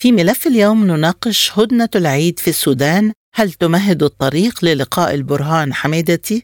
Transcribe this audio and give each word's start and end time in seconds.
في 0.00 0.12
ملف 0.12 0.46
اليوم 0.46 0.86
نناقش 0.86 1.52
هدنة 1.58 1.88
العيد 1.94 2.38
في 2.38 2.48
السودان 2.48 3.12
هل 3.34 3.52
تمهد 3.52 4.02
الطريق 4.02 4.64
للقاء 4.64 5.14
البرهان 5.14 5.74
حميدتي؟ 5.74 6.42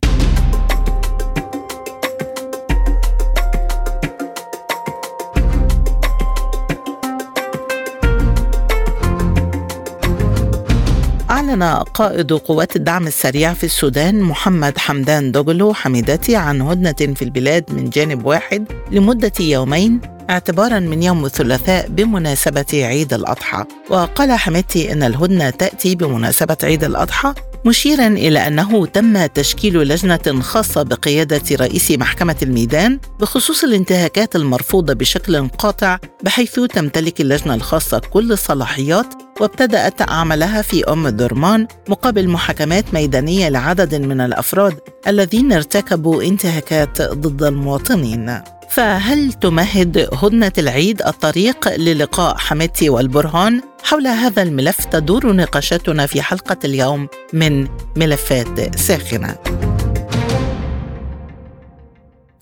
أعلن 11.31 11.63
قائد 11.95 12.33
قوات 12.33 12.77
الدعم 12.77 13.07
السريع 13.07 13.55
في 13.55 13.65
السودان 13.65 14.21
محمد 14.21 14.79
حمدان 14.79 15.33
دوغلو 15.33 15.75
حميدتي 15.75 16.37
عن 16.37 16.63
هدنة 16.63 17.15
في 17.15 17.23
البلاد 17.23 17.65
من 17.73 17.91
جانب 17.91 18.27
واحد 18.27 18.73
لمدة 18.91 19.33
يومين 19.41 20.14
اعتبارا 20.31 20.79
من 20.79 21.03
يوم 21.03 21.25
الثلاثاء 21.25 21.89
بمناسبة 21.89 22.67
عيد 22.73 23.15
الأضحى. 23.15 23.65
وقال 23.91 24.33
حميدتي 24.33 24.93
أن 24.93 25.03
الهدنة 25.03 25.51
تأتي 25.51 25.95
بمناسبة 25.95 26.57
عيد 26.63 26.85
الأضحى 26.85 27.35
مشيرا 27.67 28.07
إلى 28.07 28.39
أنه 28.39 28.87
تم 28.87 29.27
تشكيل 29.27 29.79
لجنة 29.79 30.41
خاصة 30.41 30.83
بقيادة 30.83 31.43
رئيس 31.57 31.91
محكمة 31.91 32.37
الميدان 32.43 32.99
بخصوص 33.21 33.65
الانتهاكات 33.65 34.37
المرفوضة 34.37 34.93
بشكل 34.93 35.49
قاطع 35.49 35.99
بحيث 36.23 36.61
تمتلك 36.61 37.21
اللجنة 37.21 37.55
الخاصة 37.55 37.99
كل 37.99 38.33
الصلاحيات 38.33 39.07
وابتدأت 39.41 40.11
عملها 40.11 40.63
في 40.63 40.85
أم 40.85 41.07
الدرمان 41.07 41.67
مقابل 41.89 42.29
محاكمات 42.29 42.95
ميدانية 42.95 43.49
لعدد 43.49 43.95
من 43.95 44.21
الأفراد 44.21 44.79
الذين 45.09 45.53
ارتكبوا 45.53 46.23
انتهاكات 46.23 47.03
ضد 47.03 47.43
المواطنين. 47.43 48.41
فهل 48.71 49.33
تمهد 49.33 50.09
هدنة 50.13 50.53
العيد 50.59 51.03
الطريق 51.03 51.77
للقاء 51.77 52.37
حميدتي 52.37 52.89
والبرهان؟ 52.89 53.61
حول 53.83 54.07
هذا 54.07 54.43
الملف 54.43 54.85
تدور 54.85 55.33
نقاشاتنا 55.33 56.07
في 56.07 56.23
حلقة 56.23 56.57
اليوم 56.65 57.09
من 57.33 57.69
ملفات 57.97 58.79
ساخنة. 58.79 59.37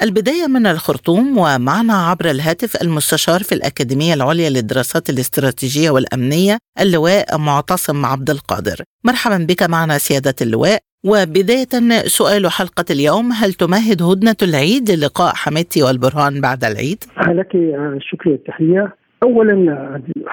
البداية 0.02 0.46
من 0.46 0.66
الخرطوم 0.66 1.38
ومعنا 1.38 1.94
عبر 1.94 2.30
الهاتف 2.30 2.82
المستشار 2.82 3.42
في 3.42 3.54
الأكاديمية 3.54 4.14
العليا 4.14 4.50
للدراسات 4.50 5.10
الاستراتيجية 5.10 5.90
والأمنية 5.90 6.58
اللواء 6.80 7.38
معتصم 7.38 8.06
عبد 8.06 8.30
القادر. 8.30 8.82
مرحبا 9.04 9.46
بك 9.48 9.62
معنا 9.62 9.98
سيادة 9.98 10.34
اللواء. 10.42 10.78
وبداية 11.04 11.68
سؤال 12.06 12.50
حلقة 12.50 12.84
اليوم 12.90 13.32
هل 13.32 13.52
تمهد 13.52 14.02
هدنة 14.02 14.36
العيد 14.42 14.90
للقاء 14.90 15.34
حميدتي 15.34 15.82
والبرهان 15.82 16.40
بعد 16.40 16.64
العيد؟ 16.64 17.04
لك 17.28 17.54
الشكر 17.96 18.30
والتحية 18.30 18.96
اولا 19.22 19.54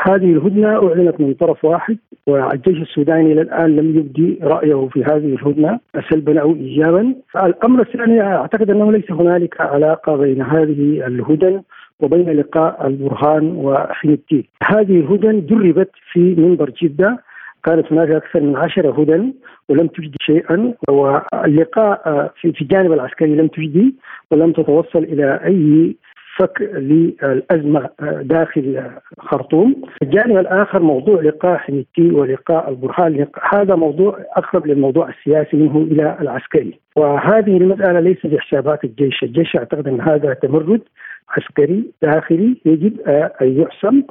هذه 0.07 0.31
الهدنة 0.31 0.67
أعلنت 0.67 1.21
من 1.21 1.33
طرف 1.33 1.65
واحد 1.65 1.97
والجيش 2.27 2.81
السوداني 2.81 3.33
إلى 3.33 3.41
الان 3.41 3.75
لم 3.75 3.97
يبدي 3.97 4.39
رأيه 4.43 4.87
في 4.93 5.03
هذه 5.03 5.35
الهدنة 5.35 5.79
سلبا 6.09 6.41
أو 6.41 6.55
ايجابا. 6.55 7.15
الامر 7.43 7.81
الثاني 7.81 8.21
أعتقد 8.21 8.69
أنه 8.69 8.91
ليس 8.91 9.11
هنالك 9.11 9.61
علاقة 9.61 10.15
بين 10.15 10.41
هذه 10.41 11.07
الهدن 11.07 11.61
وبين 11.99 12.29
لقاء 12.29 12.87
البرهان 12.87 13.51
وحميدتي. 13.55 14.49
هذه 14.63 14.99
الهدن 14.99 15.45
دربت 15.45 15.91
في 16.11 16.35
منبر 16.35 16.69
جدة 16.81 17.19
كانت 17.63 17.91
هناك 17.91 18.09
أكثر 18.09 18.41
من 18.41 18.55
عشرة 18.55 19.01
هدن 19.01 19.33
ولم 19.69 19.87
تجدي 19.87 20.17
شيئا 20.21 20.73
واللقاء 20.89 22.31
في 22.41 22.61
الجانب 22.61 22.91
العسكري 22.91 23.35
لم 23.35 23.47
تجدي 23.47 23.95
ولم 24.31 24.51
تتوصل 24.51 25.03
إلى 25.03 25.39
أي 25.45 25.95
فك 26.39 26.61
للأزمة 26.61 27.89
داخل 28.21 28.83
خرطوم. 29.19 29.75
الجانب 30.01 30.37
الآخر 30.37 30.81
موضوع 30.81 31.21
لقاء 31.21 31.57
حميدتي 31.57 32.11
ولقاء 32.11 32.69
البرهان 32.69 33.27
هذا 33.53 33.75
موضوع 33.75 34.19
أقرب 34.37 34.67
للموضوع 34.67 35.09
السياسي 35.09 35.57
منه 35.57 35.77
إلى 35.77 36.17
العسكري. 36.21 36.79
وهذه 36.95 37.57
المسألة 37.57 37.99
ليست 37.99 38.27
في 38.27 38.39
حسابات 38.39 38.83
الجيش، 38.83 39.23
الجيش 39.23 39.55
يعتقد 39.55 39.87
أن 39.87 40.01
هذا 40.01 40.33
تمرد 40.33 40.81
عسكري 41.29 41.91
داخلي 42.01 42.55
يجب 42.65 42.99
أن 43.41 43.61
يحسم 43.61 44.03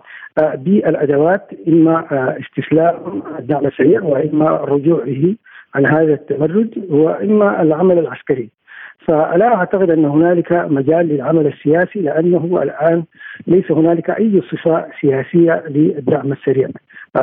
بالأدوات 0.55 1.51
إما 1.69 2.05
استسلام 2.41 3.23
الدعم 3.39 3.67
السريع 3.67 4.03
وإما 4.03 4.65
الرجوع 4.65 5.05
به 5.05 5.37
عن 5.75 5.87
هذا 5.87 6.15
التمرد 6.15 6.85
وإما 6.91 7.63
العمل 7.63 7.99
العسكري. 7.99 8.51
فلا 9.09 9.55
أعتقد 9.55 9.91
أن 9.91 10.05
هنالك 10.05 10.53
مجال 10.53 11.09
للعمل 11.09 11.47
السياسي 11.47 12.01
لأنه 12.01 12.63
الآن 12.63 13.05
ليس 13.47 13.71
هنالك 13.71 14.11
أي 14.11 14.43
صفة 14.53 14.87
سياسية 15.01 15.65
للدعم 15.69 16.33
السريع. 16.33 16.69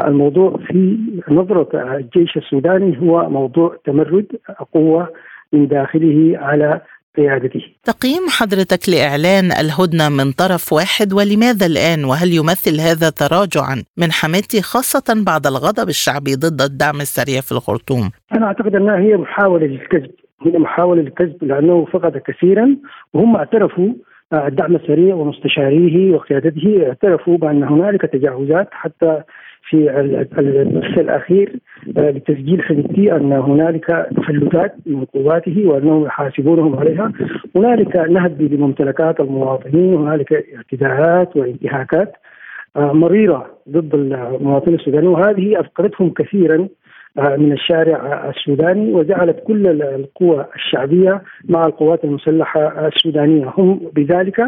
الموضوع 0.07 0.57
في 0.67 0.97
نظرة 1.29 1.95
الجيش 1.95 2.37
السوداني 2.37 2.99
هو 3.01 3.29
موضوع 3.29 3.77
تمرد 3.85 4.25
قوة 4.73 5.09
من 5.53 5.67
داخله 5.67 6.37
على 6.37 6.81
قيادته. 7.17 7.61
تقييم 7.83 8.23
حضرتك 8.29 8.89
لإعلان 8.89 9.45
الهدنة 9.45 10.09
من 10.09 10.31
طرف 10.31 10.73
واحد 10.73 11.13
ولماذا 11.13 11.65
الآن 11.65 12.05
وهل 12.05 12.33
يمثل 12.33 12.79
هذا 12.79 13.09
تراجعا 13.09 13.83
من 13.97 14.11
حماتي 14.11 14.61
خاصة 14.61 15.23
بعد 15.25 15.47
الغضب 15.47 15.89
الشعبي 15.89 16.35
ضد 16.35 16.61
الدعم 16.61 17.01
السريع 17.01 17.41
في 17.41 17.51
الخرطوم؟ 17.51 18.11
أنا 18.35 18.45
أعتقد 18.45 18.75
أنها 18.75 18.97
هي 18.97 19.17
محاولة 19.17 19.65
للكذب 19.65 20.11
هي 20.43 20.57
محاولة 20.57 21.01
للكذب 21.01 21.43
لأنه 21.43 21.85
فقد 21.85 22.17
كثيرا 22.17 22.77
وهم 23.13 23.35
اعترفوا 23.35 23.93
الدعم 24.33 24.75
السريع 24.75 25.15
ومستشاريه 25.15 26.15
وقيادته 26.15 26.87
اعترفوا 26.87 27.37
بأن 27.37 27.63
هنالك 27.63 28.01
تجاوزات 28.01 28.67
حتى 28.71 29.21
في 29.69 29.99
النص 30.39 30.97
الأخير 30.97 31.55
لتسجيل 31.87 32.61
حديثي 32.63 33.15
أن 33.15 33.31
هنالك 33.31 34.09
تفلتات 34.17 34.75
من 34.85 35.05
قواته 35.05 35.67
وأنهم 35.67 36.05
يحاسبونهم 36.05 36.75
عليها. 36.79 37.11
هنالك 37.55 37.95
نهب 37.95 38.41
لممتلكات 38.41 39.19
المواطنين 39.19 39.93
هنالك 39.93 40.33
اعتداءات 40.55 41.37
وانتهاكات 41.37 42.13
مريرة 42.75 43.45
ضد 43.69 43.95
المواطنين 43.95 44.79
السودانيين 44.79 45.11
وهذه 45.13 45.59
أفقدتهم 45.59 46.09
كثيرا 46.09 46.67
من 47.17 47.51
الشارع 47.51 48.29
السوداني 48.29 48.93
وجعلت 48.93 49.43
كل 49.47 49.81
القوى 49.81 50.45
الشعبية 50.55 51.21
مع 51.49 51.65
القوات 51.65 52.03
المسلحة 52.03 52.87
السودانية 52.87 53.53
هم 53.57 53.91
بذلك 53.95 54.39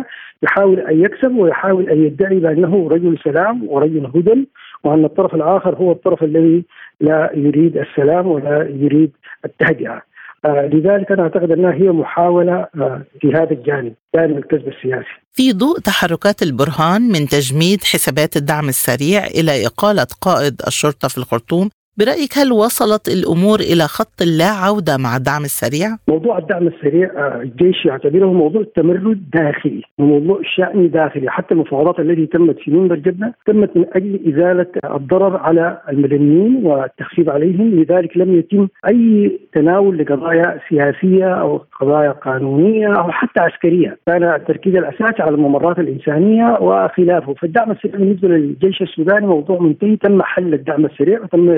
يحاول 0.44 0.80
أن 0.80 1.02
يكسب 1.02 1.36
ويحاول 1.36 1.90
أن 1.90 2.04
يدعي 2.06 2.40
بأنه 2.40 2.90
رجل 2.90 3.18
سلام 3.24 3.68
ورجل 3.70 4.06
هدى 4.16 4.48
وأن 4.84 5.06
الطرف 5.06 5.36
الآخر 5.36 5.76
هو 5.76 5.92
الطرف 5.92 6.24
الذي 6.24 6.64
لا 7.02 7.32
يريد 7.36 7.78
السلام 7.78 8.28
ولا 8.28 8.70
يريد 8.70 9.12
التهدئه. 9.46 10.02
آه 10.46 10.70
لذلك 10.74 11.12
أنا 11.12 11.24
أعتقد 11.24 11.52
أنها 11.52 11.74
هي 11.74 11.92
محاولة 11.92 12.68
آه 12.76 13.02
في 13.22 13.28
هذا 13.28 13.52
الجانب، 13.52 13.94
جانب 14.16 14.38
الكذب 14.38 14.68
السياسي. 14.68 15.28
في 15.34 15.54
ضوء 15.54 15.80
تحركات 15.80 16.42
البرهان 16.42 17.02
من 17.02 17.28
تجميد 17.28 17.84
حسابات 17.84 18.38
الدعم 18.38 18.70
السريع 18.70 19.26
إلى 19.26 19.66
إقالة 19.66 20.08
قائد 20.22 20.62
الشرطة 20.68 21.08
في 21.08 21.18
الخرطوم 21.18 21.70
برأيك 22.00 22.38
هل 22.38 22.52
وصلت 22.52 23.08
الأمور 23.08 23.60
إلى 23.60 23.84
خط 23.84 24.22
لا 24.40 24.52
عودة 24.64 24.98
مع 24.98 25.16
الدعم 25.16 25.44
السريع؟ 25.44 25.88
موضوع 26.08 26.38
الدعم 26.38 26.68
السريع 26.68 27.10
الجيش 27.42 27.86
يعتبره 27.86 28.34
موضوع 28.34 28.64
تمرد 28.76 29.30
داخلي 29.34 29.82
وموضوع 29.98 30.42
شأني 30.56 30.88
داخلي. 30.88 31.30
حتى 31.30 31.54
المفاوضات 31.54 32.00
التي 32.00 32.26
تمت 32.26 32.56
في 32.60 32.72
منبر 32.72 32.96
جدة 32.96 33.36
تمت 33.46 33.78
من 33.78 33.86
أجل 33.94 34.20
إزالة 34.28 34.96
الضرر 34.96 35.38
على 35.38 35.82
المدنيين 35.90 36.66
والتخفيف 36.66 37.30
عليهم. 37.30 37.70
لذلك 37.80 38.18
لم 38.18 38.40
يتم 38.40 38.68
أي 38.90 39.40
تناول 39.54 39.98
لقضايا 39.98 40.60
سياسية 40.70 41.42
أو 41.42 41.62
قضايا 41.82 42.12
قانونية 42.12 42.88
أو 42.88 43.12
حتى 43.12 43.40
عسكرية. 43.40 43.98
كان 44.08 44.24
التركيز 44.24 44.76
الأساسي 44.76 45.22
على 45.22 45.36
الممرات 45.36 45.80
الإنسانية 45.80 46.58
وخلافه. 46.62 47.34
فالدعم 47.34 47.72
السريع 47.72 47.96
بالنسبة 47.96 48.28
للجيش 48.28 48.82
السوداني 48.82 49.28
موضوع 49.28 49.60
منتهي. 49.60 49.96
تم 49.96 50.22
حل 50.22 50.54
الدعم 50.54 50.86
السريع 50.86 51.22
وتم 51.22 51.50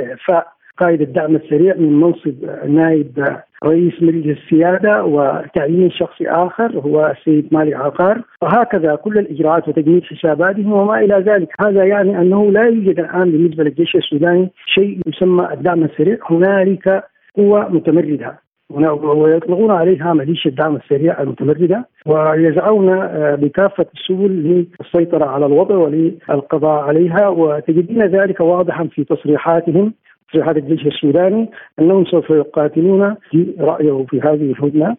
قائد 0.80 1.02
الدعم 1.02 1.36
السريع 1.36 1.76
من 1.76 2.00
منصب 2.00 2.36
نائب 2.68 3.40
رئيس 3.66 3.94
مجلس 4.02 4.38
السيادة 4.38 5.04
وتعيين 5.04 5.92
شخص 5.92 6.22
آخر 6.22 6.80
هو 6.80 7.14
السيد 7.18 7.48
مالي 7.52 7.76
عقار. 7.76 8.22
وهكذا 8.42 8.96
كل 8.96 9.18
الإجراءات 9.18 9.68
وتجميد 9.68 10.04
حساباتهم 10.04 10.74
وما 10.74 11.00
إلى 11.00 11.16
ذلك. 11.16 11.50
هذا 11.62 11.84
يعني 11.84 12.22
أنه 12.22 12.52
لا 12.52 12.64
يوجد 12.64 13.00
الآن 13.00 13.32
بالنسبة 13.32 13.64
للجيش 13.64 13.96
السوداني 13.96 14.52
شيء 14.66 15.00
يسمى 15.08 15.50
الدعم 15.54 15.84
السريع. 15.84 16.18
هنالك 16.30 17.04
قوة 17.36 17.70
متمردة. 17.70 18.40
ويطلقون 18.70 19.72
عليها 19.72 20.14
ميليشيا 20.14 20.52
الدعم 20.52 20.76
السريع 20.76 21.22
المتمردة 21.22 21.88
ويسعون 22.06 22.90
آه، 22.90 23.36
بكافة 23.36 23.86
السبل 23.96 24.66
للسيطرة 24.82 25.26
على 25.26 25.46
الوضع 25.46 25.76
وللقضاء 25.76 26.84
عليها. 26.84 27.28
وتجدين 27.28 28.02
ذلك 28.04 28.40
واضحا 28.40 28.84
في 28.84 29.04
تصريحاتهم 29.04 29.94
تصريحات 30.30 30.58
الجيش 30.58 30.88
السوداني 30.88 31.50
أنهم 31.80 32.06
سوف 32.06 32.30
يقاتلون 32.30 33.16
في 33.32 33.54
رأيه 33.60 34.06
في 34.10 34.22
هذه 34.22 34.52
الهدنه 34.52 34.98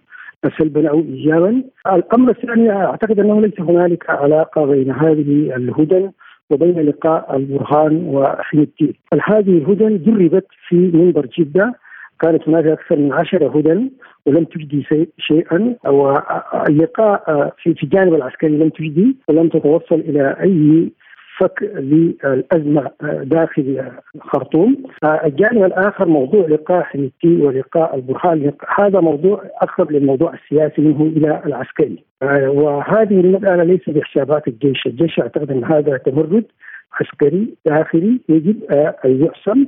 سلبا 0.58 0.90
أو 0.90 1.00
ايجابا. 1.00 1.62
الأمر 1.86 2.30
الثاني 2.30 2.70
أعتقد 2.70 3.18
أنه 3.18 3.40
ليس 3.40 3.60
هنالك 3.60 4.10
علاقة 4.10 4.64
بين 4.66 4.90
هذه 4.90 5.56
الهدن 5.56 6.10
وبين 6.50 6.80
لقاء 6.80 7.36
البرهان 7.36 8.06
وحميدتي. 8.06 8.94
هذه 9.24 9.58
الهدن 9.58 10.02
جربت 10.02 10.46
في 10.68 10.76
منبر 10.76 11.26
جدة 11.38 11.74
كانت 12.20 12.48
هناك 12.48 12.66
أكثر 12.66 12.96
من 12.96 13.12
عشرة 13.12 13.58
هدن 13.58 13.90
ولم 14.26 14.44
تجدي 14.44 14.86
شيئا 15.18 15.76
واللقاء 15.86 17.22
في 17.62 17.74
في 17.74 17.82
الجانب 17.84 18.14
العسكري 18.14 18.56
لم 18.58 18.68
تجدي 18.68 19.16
ولم 19.28 19.48
تتوصل 19.48 19.94
إلى 20.00 20.36
أي 20.40 20.90
فك 21.40 21.62
للأزمة 21.62 22.90
داخل 23.22 23.90
الخرطوم. 24.14 24.76
الجانب 25.24 25.64
الآخر 25.64 26.08
موضوع 26.08 26.46
لقاء 26.46 26.82
حميدتي 26.82 27.36
ولقاء 27.42 27.94
البرهان 27.96 28.52
هذا 28.78 29.00
موضوع 29.00 29.42
أقرب 29.62 29.92
للموضوع 29.92 30.34
السياسي 30.34 30.82
منه 30.82 31.02
إلى 31.02 31.42
العسكري. 31.46 32.04
وهذه 32.46 33.20
المسألة 33.20 33.62
ليس 33.62 33.90
بحسابات 33.90 34.48
الجيش، 34.48 34.86
الجيش 34.86 35.18
يعتقد 35.18 35.50
أن 35.50 35.64
هذا 35.64 35.96
تمرد 35.96 36.44
عسكري 37.00 37.54
داخلي 37.66 38.20
يجب 38.28 38.64
أن 39.04 39.24
يحسم 39.24 39.66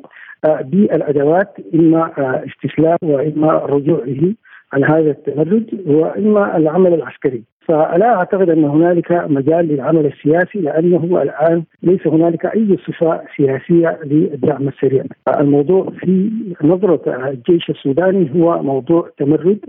بالأدوات 0.61 1.57
إما 1.75 2.13
استسلام 2.47 2.99
وإما 3.03 3.53
رجوعه 3.53 4.35
عن 4.73 4.85
هذا 4.85 5.11
التمرد 5.11 5.83
وإما 5.87 6.57
العمل 6.57 6.95
العسكري 6.95 7.43
فلا 7.69 8.15
أعتقد 8.15 8.51
أن 8.51 8.65
هنالك 8.65 9.13
مجال 9.13 9.69
للعمل 9.69 10.07
السياسي 10.07 10.59
لأنه 10.59 11.23
الآن 11.23 11.65
ليس 11.83 12.07
هنالك 12.07 12.47
أي 12.47 12.77
صفة 12.87 13.21
سياسية 13.37 13.99
للدعم 14.05 14.69
السريع. 14.69 15.05
الموضوع 15.41 15.93
في 16.01 16.31
نظرة 16.63 17.29
الجيش 17.29 17.71
السوداني 17.71 18.31
هو 18.35 18.63
موضوع 18.63 19.11
تمرد 19.19 19.61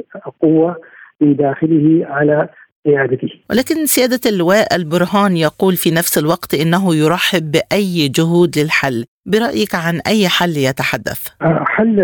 قوه 0.42 0.76
من 1.22 1.36
داخله 1.36 2.06
على 2.06 2.50
قيادته. 2.86 3.30
ولكن 3.50 3.86
سيادة 3.86 4.20
اللواء 4.26 4.76
البرهان 4.76 5.38
يقول 5.38 5.74
في 5.74 5.92
نفس 5.92 6.18
الوقت 6.18 6.54
إنه 6.54 6.96
يرحب 6.96 7.52
بأي 7.52 8.08
جهود 8.18 8.52
للحل، 8.58 9.06
برأيك 9.26 9.76
عن 9.76 10.02
أي 10.08 10.28
حل 10.28 10.58
يتحدث؟ 10.58 11.28
حل 11.76 12.00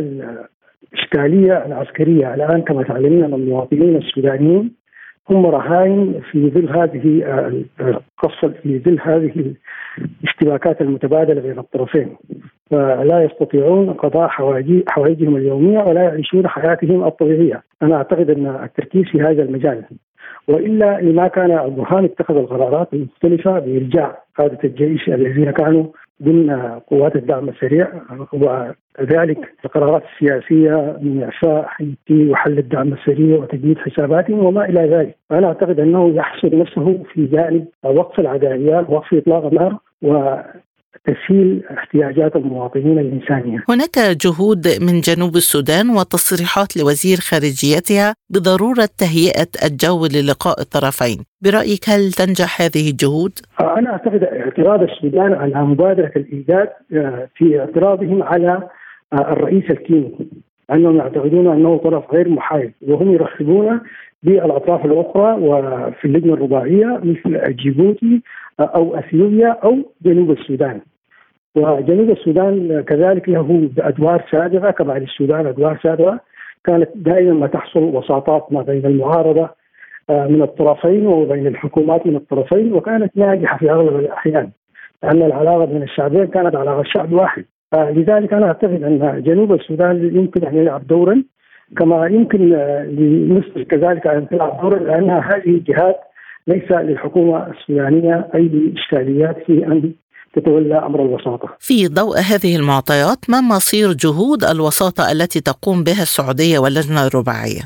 الإشكالية 0.94 1.66
العسكرية 1.66 2.34
الآن 2.34 2.62
كما 2.62 2.84
تعلمين 2.84 3.24
المواطنين 3.24 3.96
السودانيين 3.96 4.79
هم 5.32 5.46
رهائن 5.46 6.22
في 6.32 6.50
ظل 6.50 6.70
هذه 6.70 7.24
آه، 7.26 7.64
القصة 7.80 8.54
في 8.64 8.80
ظل 8.80 9.00
هذه 9.02 9.54
الاشتباكات 10.22 10.82
المتبادلة 10.82 11.42
بين 11.42 11.60
الطرفين. 11.60 12.16
فلا 12.72 13.24
يستطيعون 13.24 13.94
قضاء 13.94 14.28
حوائجهم 14.88 15.36
اليومية 15.36 15.80
ولا 15.80 16.04
يعيشون 16.04 16.48
حياتهم 16.48 17.04
الطبيعية. 17.04 17.64
أنا 17.82 17.96
أعتقد 17.96 18.30
أن 18.30 18.46
التركيز 18.64 19.04
في 19.06 19.22
هذا 19.22 19.44
المجال. 19.44 19.84
وإلا 20.48 21.02
لما 21.02 21.28
كان 21.28 21.52
البرهان 21.52 22.06
اتخذ 22.06 22.36
القرارات 22.36 22.94
المختلفة 22.94 23.60
بإرجاع 23.60 24.24
قاده 24.38 24.60
الجيش 24.64 25.10
الذين 25.10 25.52
كانوا 25.52 25.86
ضمن 26.24 26.80
قوات 26.88 27.16
الدعم 27.16 27.50
السريع 27.50 27.88
وذلك 28.34 29.54
القرارات 29.66 30.04
السياسية 30.14 30.98
من 31.02 31.24
إعفاء 31.24 31.66
حيثي 31.68 32.30
وحل 32.30 32.58
الدعم 32.58 32.94
السريع 32.94 33.38
وتجميد 33.38 33.78
حساباتهم 33.78 34.46
وما 34.46 34.66
إلى 34.66 34.82
ذلك، 34.82 35.16
أنا 35.32 35.48
أعتقد 35.48 35.80
أنه 35.80 36.10
يحصر 36.16 36.58
نفسه 36.58 37.04
في 37.14 37.26
جانب 37.26 37.68
وقف 37.84 38.20
العدائيات 38.20 38.90
وقف 38.90 39.14
إطلاق 39.14 39.46
النار 39.46 39.78
تسهيل 41.06 41.64
احتياجات 41.78 42.36
المواطنين 42.36 43.00
الإنسانية. 43.00 43.64
هناك 43.70 44.00
جهود 44.26 44.68
من 44.82 45.02
جنوب 45.02 45.36
السودان 45.36 45.90
وتصريحات 45.90 46.78
لوزير 46.78 47.18
خارجيتها 47.18 48.14
بضرورة 48.30 48.90
تهيئة 48.98 49.52
الجو 49.66 50.06
للقاء 50.06 50.62
الطرفين. 50.62 51.18
برأيك 51.42 51.90
هل 51.90 52.12
تنجح 52.12 52.62
هذه 52.62 52.90
الجهود؟ 52.92 53.34
أنا 53.62 53.90
أعتقد 53.90 54.24
اعتراض 54.24 54.82
السودان 54.82 55.34
على 55.34 55.64
مبادرة 55.64 56.12
الإيجاد 56.16 56.70
آه، 56.94 57.30
في 57.36 57.60
اعتراضهم 57.60 58.24
على 58.24 58.70
آه، 59.14 59.32
الرئيس 59.34 59.72
الكيني. 59.72 60.30
أنهم 60.72 60.98
يعتقدون 60.98 61.48
أنه 61.48 61.78
طرف 61.78 62.14
غير 62.14 62.30
محايد 62.30 62.74
وهم 62.88 63.12
يرحبون 63.12 63.82
بالأطراف 64.24 64.86
الأخرى 64.86 65.34
وفي 65.42 66.06
اللجنة 66.06 66.34
الرباعية 66.34 67.00
مثل 67.04 67.56
جيبوتي 67.56 68.22
أو 68.60 68.96
أثيوبيا 68.96 69.58
أو 69.64 69.78
جنوب 70.02 70.32
السودان. 70.32 70.82
وجنوب 71.56 72.10
السودان 72.10 72.84
كذلك 72.88 73.30
له 73.30 73.70
أدوار 73.80 74.24
سابقة 74.32 74.72
كما 74.72 74.98
السودان 74.98 75.48
أدوار 75.48 75.80
سابقة 75.84 76.20
كانت 76.66 76.90
دائما 76.96 77.34
ما 77.34 77.48
تحصل 77.48 77.80
وساطات 77.80 78.54
ما 78.54 78.62
بين 78.62 78.86
المعارضة 78.86 79.50
آه، 80.10 80.28
من 80.28 80.42
الطرفين 80.42 81.08
وبين 81.08 81.48
الحكومات 81.48 82.08
من 82.08 82.16
الطرفين 82.16 82.74
وكانت 82.74 83.18
ناجحة 83.18 83.58
في 83.58 83.72
أغلب 83.72 84.00
الأحيان 84.00 84.50
لأن 85.04 85.22
العلاقة 85.22 85.66
بين 85.66 85.84
الشعبين 85.84 86.28
كانت 86.28 86.56
علاقة 86.56 86.84
شعب 86.84 87.14
واحد 87.14 87.46
لذلك 87.74 88.34
أنا 88.34 88.46
أعتقد 88.46 88.84
أن 88.84 89.24
جنوب 89.26 89.54
السودان 89.54 90.16
يمكن 90.16 90.48
أن 90.48 90.56
يلعب 90.58 90.88
دورا 90.88 91.24
كما 91.78 92.08
يمكن 92.08 92.50
لمصر 92.88 93.64
كذلك 93.64 94.08
أن 94.08 94.28
تلعب 94.28 94.62
دورا 94.62 94.80
لأنها 94.80 95.20
هذه 95.20 95.50
الجهات 95.50 95.96
ليس 96.48 96.72
للحكومة 96.72 97.48
السودانية 97.48 98.28
أي 98.36 98.74
اشكاليات 98.78 99.38
في 99.46 99.68
أن 99.68 99.94
تتولى 100.34 100.78
أمر 100.78 101.02
الوساطة. 101.06 101.50
في 101.60 101.88
ضوء 101.88 102.18
هذه 102.18 102.56
المعطيات 102.56 103.30
ما 103.30 103.42
مصير 103.42 103.88
جهود 103.94 104.44
الوساطة 104.44 105.12
التي 105.12 105.42
تقوم 105.42 105.84
بها 105.84 106.02
السعودية 106.02 106.60
واللجنة 106.60 107.08
الرباعية؟ 107.08 107.62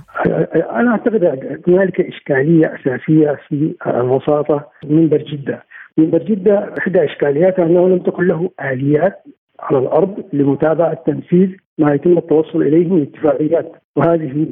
أنا 0.80 0.92
أعتقد 0.92 1.24
هنالك 1.68 2.02
إشكالية 2.02 2.74
أساسية 2.76 3.40
في 3.48 3.76
الوساطة 3.88 4.68
منبر 4.86 5.18
جدة. 5.18 5.64
منبر 5.98 6.18
جدة 6.18 6.74
إحدى 6.80 7.06
إشكالياتها 7.06 7.66
أنه 7.66 7.90
لم 7.90 8.00
تكن 8.00 8.28
له 8.28 8.50
آليات 8.72 9.24
على 9.64 9.78
الأرض 9.78 10.24
لمتابعة 10.34 10.94
تنفيذ 10.94 11.50
ما 11.78 11.94
يتم 11.94 12.18
التوصل 12.18 12.62
إليه 12.62 12.88
من 12.88 13.02
اتفاقيات. 13.02 13.72
وهذه 13.96 14.48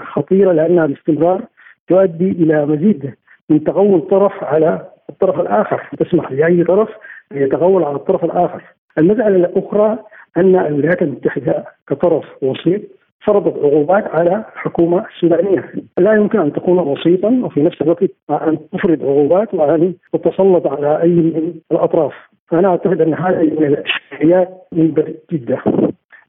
خطيرة 0.00 0.52
لأنها 0.52 0.86
باستمرار 0.86 1.42
تؤدي 1.88 2.30
إلى 2.30 2.66
مزيد 2.66 3.14
من 3.50 3.64
تغول 3.64 4.00
طرف 4.00 4.44
على 4.44 4.86
الطرف 5.10 5.40
الآخر. 5.40 5.88
تسمح 5.98 6.32
لاي 6.32 6.64
طرف 6.64 6.88
أن 7.32 7.42
يتغول 7.42 7.84
على 7.84 7.96
الطرف 7.96 8.24
الآخر. 8.24 8.62
المساله 8.98 9.36
الأخرى 9.36 9.98
أن 10.36 10.56
الولايات 10.56 11.02
المتحدة 11.02 11.64
كطرف 11.88 12.24
وسيط 12.42 12.80
فرضت 13.24 13.64
عقوبات 13.64 14.04
على 14.06 14.44
الحكومة 14.54 15.06
السودانيه، 15.14 15.72
لا 15.98 16.12
يمكن 16.12 16.40
أن 16.40 16.52
تكون 16.52 16.78
وسيطا 16.78 17.40
وفي 17.44 17.62
نفس 17.62 17.82
الوقت 17.82 18.10
أن 18.30 18.58
تفرض 18.72 19.02
عقوبات 19.02 19.54
وأن 19.54 19.94
تتسلط 20.12 20.66
على 20.66 21.02
أي 21.02 21.08
من 21.08 21.54
الأطراف، 21.72 22.12
فأنا 22.50 22.68
أعتقد 22.68 23.00
أن 23.00 23.14
هذه 23.14 23.44
من 23.60 23.66
الاشكاليات 23.66 24.48
من 24.72 24.94
جدا. 25.32 25.58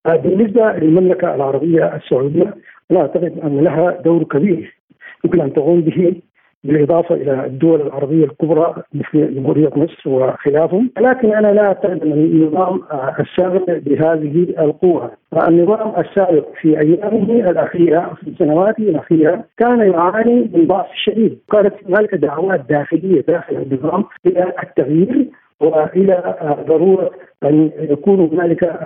بالنسبة 0.06 0.72
للمملكة 0.72 1.36
العربية 1.36 1.96
السعودية 1.96 2.54
أنا 2.92 3.00
أعتقد 3.00 3.40
أن 3.44 3.60
لها 3.60 4.01
دور 4.06 4.24
كبير 4.24 4.78
يمكن 5.25 5.42
أن 5.42 5.54
تقوم 5.54 5.82
به 5.82 6.16
بالإضافة 6.63 7.16
إلى 7.16 7.46
الدول 7.46 7.82
العربية 7.82 8.25
الكبرى 8.25 8.75
مثل 8.94 9.36
جمهورية 9.36 9.70
مصر 9.75 10.10
وخلافهم، 10.10 10.90
لكن 11.00 11.34
أنا 11.34 11.48
لا 11.48 11.66
أعتقد 11.66 12.04
أن 12.04 12.12
النظام 12.12 12.82
السابق 13.20 13.78
بهذه 13.78 14.48
القوة، 14.60 15.12
النظام 15.48 15.94
السابق 15.98 16.46
في 16.62 16.80
أيامه 16.80 17.50
الأخيرة 17.50 18.13
في 18.25 18.34
سنواته 18.40 18.84
الأخيرة 18.84 19.44
كان 19.58 19.80
يعاني 19.80 20.50
من 20.54 20.68
ضعف 20.68 20.88
شديد، 20.96 21.40
كانت 21.51 21.74
هنالك 21.88 22.16
دعوات 22.16 22.62
داخلية 22.70 23.22
داخل 23.22 23.56
النظام 23.56 24.04
إلى 24.25 24.54
التغيير 24.63 25.28
وإلى 25.62 26.36
ضرورة 26.68 27.12
أن 27.44 27.72
يكون 27.80 28.20
هنالك 28.20 28.80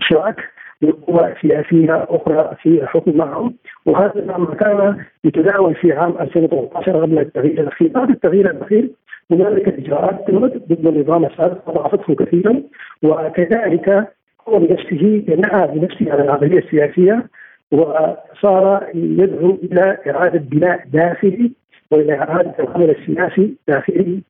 شراك 0.00 0.40
لقوى 0.82 1.34
سياسيه 1.40 2.06
أخرى 2.08 2.56
في 2.62 2.68
الحكم 2.68 3.16
معهم. 3.16 3.54
وهذا 3.86 4.36
ما 4.36 4.54
كان 4.54 4.96
يتداول 5.24 5.74
في 5.74 5.92
عام 5.92 6.14
2013 6.20 7.02
قبل 7.02 7.18
التغيير 7.18 7.60
الأخير، 7.60 7.88
بعد 7.88 8.10
التغيير 8.10 8.50
الأخير 8.50 8.90
هنالك 9.30 9.68
إجراءات 9.68 10.28
تمت 10.28 10.56
ضد 10.68 10.86
النظام 10.86 11.24
السابق 11.24 11.68
وضعفته 11.68 12.14
كثيرا. 12.14 12.62
وكذلك 13.02 14.08
هو 14.48 14.58
بنفسه 14.58 15.24
نأى 15.28 15.66
بنفسه 15.66 16.12
على 16.12 16.22
العملية 16.22 16.58
السياسية 16.58 17.26
وصار 17.72 18.86
يدعو 18.94 19.58
إلى 19.62 19.98
إعادة 20.06 20.38
بناء 20.38 20.84
داخلي 20.92 21.52
والى 21.90 22.14
اعاده 22.14 22.54
العمل 22.58 22.90
السياسي 22.90 23.54
داخلي 23.68 24.22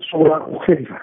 بصورة 0.00 0.50
مختلفة. 0.50 0.96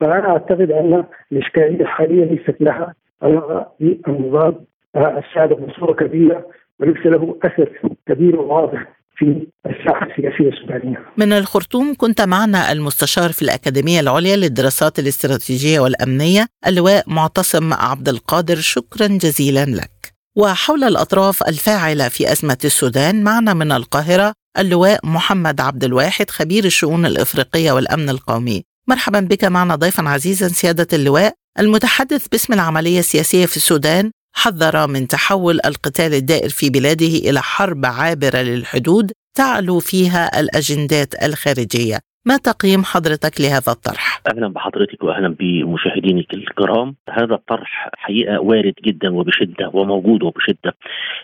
فأنا 0.00 0.28
أعتقد 0.28 0.70
أن 0.70 1.04
الإشكالية 1.32 1.80
الحالية 1.80 2.24
ليست 2.24 2.56
لها 2.60 2.94
علاقة 3.22 3.72
بالنظام 3.80 4.54
السابق 4.96 5.58
بصورة 5.58 5.92
كبيرة 5.92 6.46
وليس 6.80 7.06
له 7.06 7.38
أثر 7.42 7.96
كبير 8.08 8.40
وواضح 8.40 8.88
في 9.16 9.46
الساحة 9.66 10.06
السياسية 10.06 10.48
السودانية. 10.48 10.98
من 11.16 11.32
الخرطوم 11.32 11.94
كنت 11.98 12.20
معنا 12.20 12.72
المستشار 12.72 13.32
في 13.32 13.42
الأكاديمية 13.42 14.00
العليا 14.00 14.36
للدراسات 14.36 14.98
الاستراتيجية 14.98 15.80
والأمنية 15.80 16.46
اللواء 16.66 17.02
معتصم 17.06 17.72
عبد 17.72 18.08
القادر 18.08 18.56
شكرا 18.56 19.06
جزيلا 19.06 19.64
لك. 19.64 20.12
وحول 20.36 20.84
الأطراف 20.84 21.42
الفاعلة 21.48 22.08
في 22.08 22.32
أزمة 22.32 22.58
السودان 22.64 23.24
معنا 23.24 23.54
من 23.54 23.72
القاهرة 23.72 24.32
اللواء 24.58 25.06
محمد 25.06 25.60
عبد 25.60 25.84
الواحد 25.84 26.30
خبير 26.30 26.64
الشؤون 26.64 27.06
الإفريقية 27.06 27.72
والأمن 27.72 28.08
القومي. 28.08 28.64
مرحبا 28.88 29.20
بك 29.20 29.44
معنا 29.44 29.74
ضيفا 29.74 30.08
عزيزا 30.08 30.48
سيادة 30.48 30.86
اللواء 30.92 31.34
المتحدث 31.58 32.26
باسم 32.28 32.52
العملية 32.52 32.98
السياسية 32.98 33.46
في 33.46 33.56
السودان 33.56 34.10
حذر 34.34 34.86
من 34.86 35.08
تحول 35.08 35.60
القتال 35.64 36.14
الدائر 36.14 36.48
في 36.48 36.70
بلاده 36.70 37.06
إلى 37.06 37.42
حرب 37.42 37.86
عابرة 37.86 38.38
للحدود 38.38 39.12
تعلو 39.36 39.78
فيها 39.80 40.40
الأجندات 40.40 41.22
الخارجية 41.22 41.98
ما 42.24 42.36
تقييم 42.36 42.82
حضرتك 42.84 43.40
لهذا 43.40 43.72
الطرح؟ 43.72 44.20
أهلا 44.34 44.48
بحضرتك 44.48 45.04
واهلا 45.04 45.36
بمشاهدينك 45.40 46.34
الكرام، 46.34 46.94
هذا 47.10 47.34
الطرح 47.34 47.90
حقيقة 47.96 48.40
وارد 48.40 48.74
جدا 48.84 49.14
وبشدة 49.14 49.70
وموجود 49.72 50.22
وبشدة. 50.22 50.74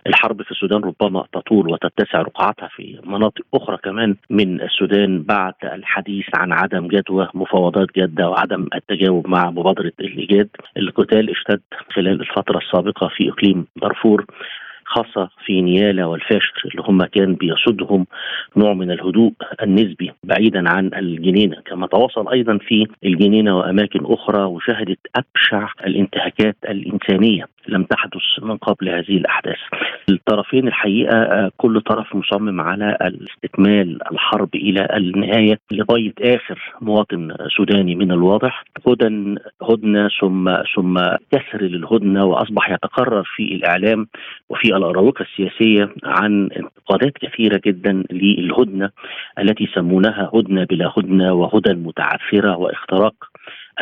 الحرب 0.07 0.43
في 0.43 0.51
السودان 0.51 0.81
ربما 0.81 1.25
تطول 1.33 1.69
وتتسع 1.69 2.23
رقعتها 2.23 2.69
في 2.69 3.01
مناطق 3.05 3.43
أخرى 3.55 3.77
كمان 3.85 4.17
من 4.31 4.61
السودان 4.61 5.23
بعد 5.23 5.55
الحديث 5.65 6.27
عن 6.35 6.53
عدم 6.53 6.89
جدوى 6.89 7.29
مفاوضات 7.35 7.89
جاده 7.97 8.29
وعدم 8.29 8.69
التجاوب 8.75 9.29
مع 9.29 9.51
مبادرة 9.51 9.93
الإيجاد. 10.01 10.49
القتال 10.77 11.31
اشتد 11.31 11.63
خلال 11.95 12.21
الفترة 12.21 12.59
السابقة 12.59 13.09
في 13.17 13.29
إقليم 13.29 13.67
دارفور 13.83 14.27
خاصة 14.89 15.29
في 15.45 15.63
نيالا 15.63 16.07
والفاشر 16.07 16.63
اللي 16.65 16.83
هم 16.89 17.05
كان 17.05 17.35
بيسودهم 17.35 18.07
نوع 18.57 18.73
من 18.75 18.91
الهدوء 18.91 19.33
النسبي 19.63 20.13
بعيدا 20.25 20.69
عن 20.71 20.91
الجنينة. 20.95 21.57
كما 21.67 21.87
تواصل 21.87 22.29
أيضا 22.29 22.59
في 22.59 22.87
الجنينة 23.05 23.59
وأماكن 23.59 24.01
أخرى 24.05 24.45
وشهدت 24.45 24.99
أبشع 25.17 25.69
الانتهاكات 25.87 26.57
الإنسانية 26.69 27.45
لم 27.69 27.83
تحدث 27.85 28.23
من 28.43 28.57
قبل 28.57 28.89
هذه 28.89 29.17
الأحداث. 29.17 29.57
الطرفين 30.11 30.69
الحقيقة 30.69 31.51
كل 31.57 31.81
طرف 31.81 32.17
مصمم 32.17 32.61
على 32.61 32.99
استكمال 33.31 33.99
الحرب 34.13 34.55
إلى 34.55 34.89
النهاية 34.97 35.59
لغاية 35.73 36.13
آخر 36.21 36.59
مواطن 36.81 37.37
سوداني 37.57 37.95
من 37.95 38.13
الواضح. 38.13 38.65
هدى 38.87 39.35
هدنة 39.63 40.09
ثم 40.21 40.55
ثم 40.75 41.01
كسر 41.33 41.63
للهدنة 41.63 42.25
وأصبح 42.25 42.71
يتكرر 42.71 43.23
في 43.37 43.43
الإعلام 43.43 44.07
وفي 44.49 44.77
الأراوقة 44.79 45.23
السياسية 45.23 45.95
عن 46.05 46.49
انتقادات 46.53 47.13
كثيرة 47.19 47.61
جدا 47.67 48.03
للهدنة 48.11 48.91
التي 49.39 49.65
يسمونها 49.65 50.31
هدنة 50.35 50.65
بلا 50.65 50.93
هدنة 50.97 51.33
وهدى 51.33 51.75
متعثرة 51.75 52.57
واختراق 52.57 53.15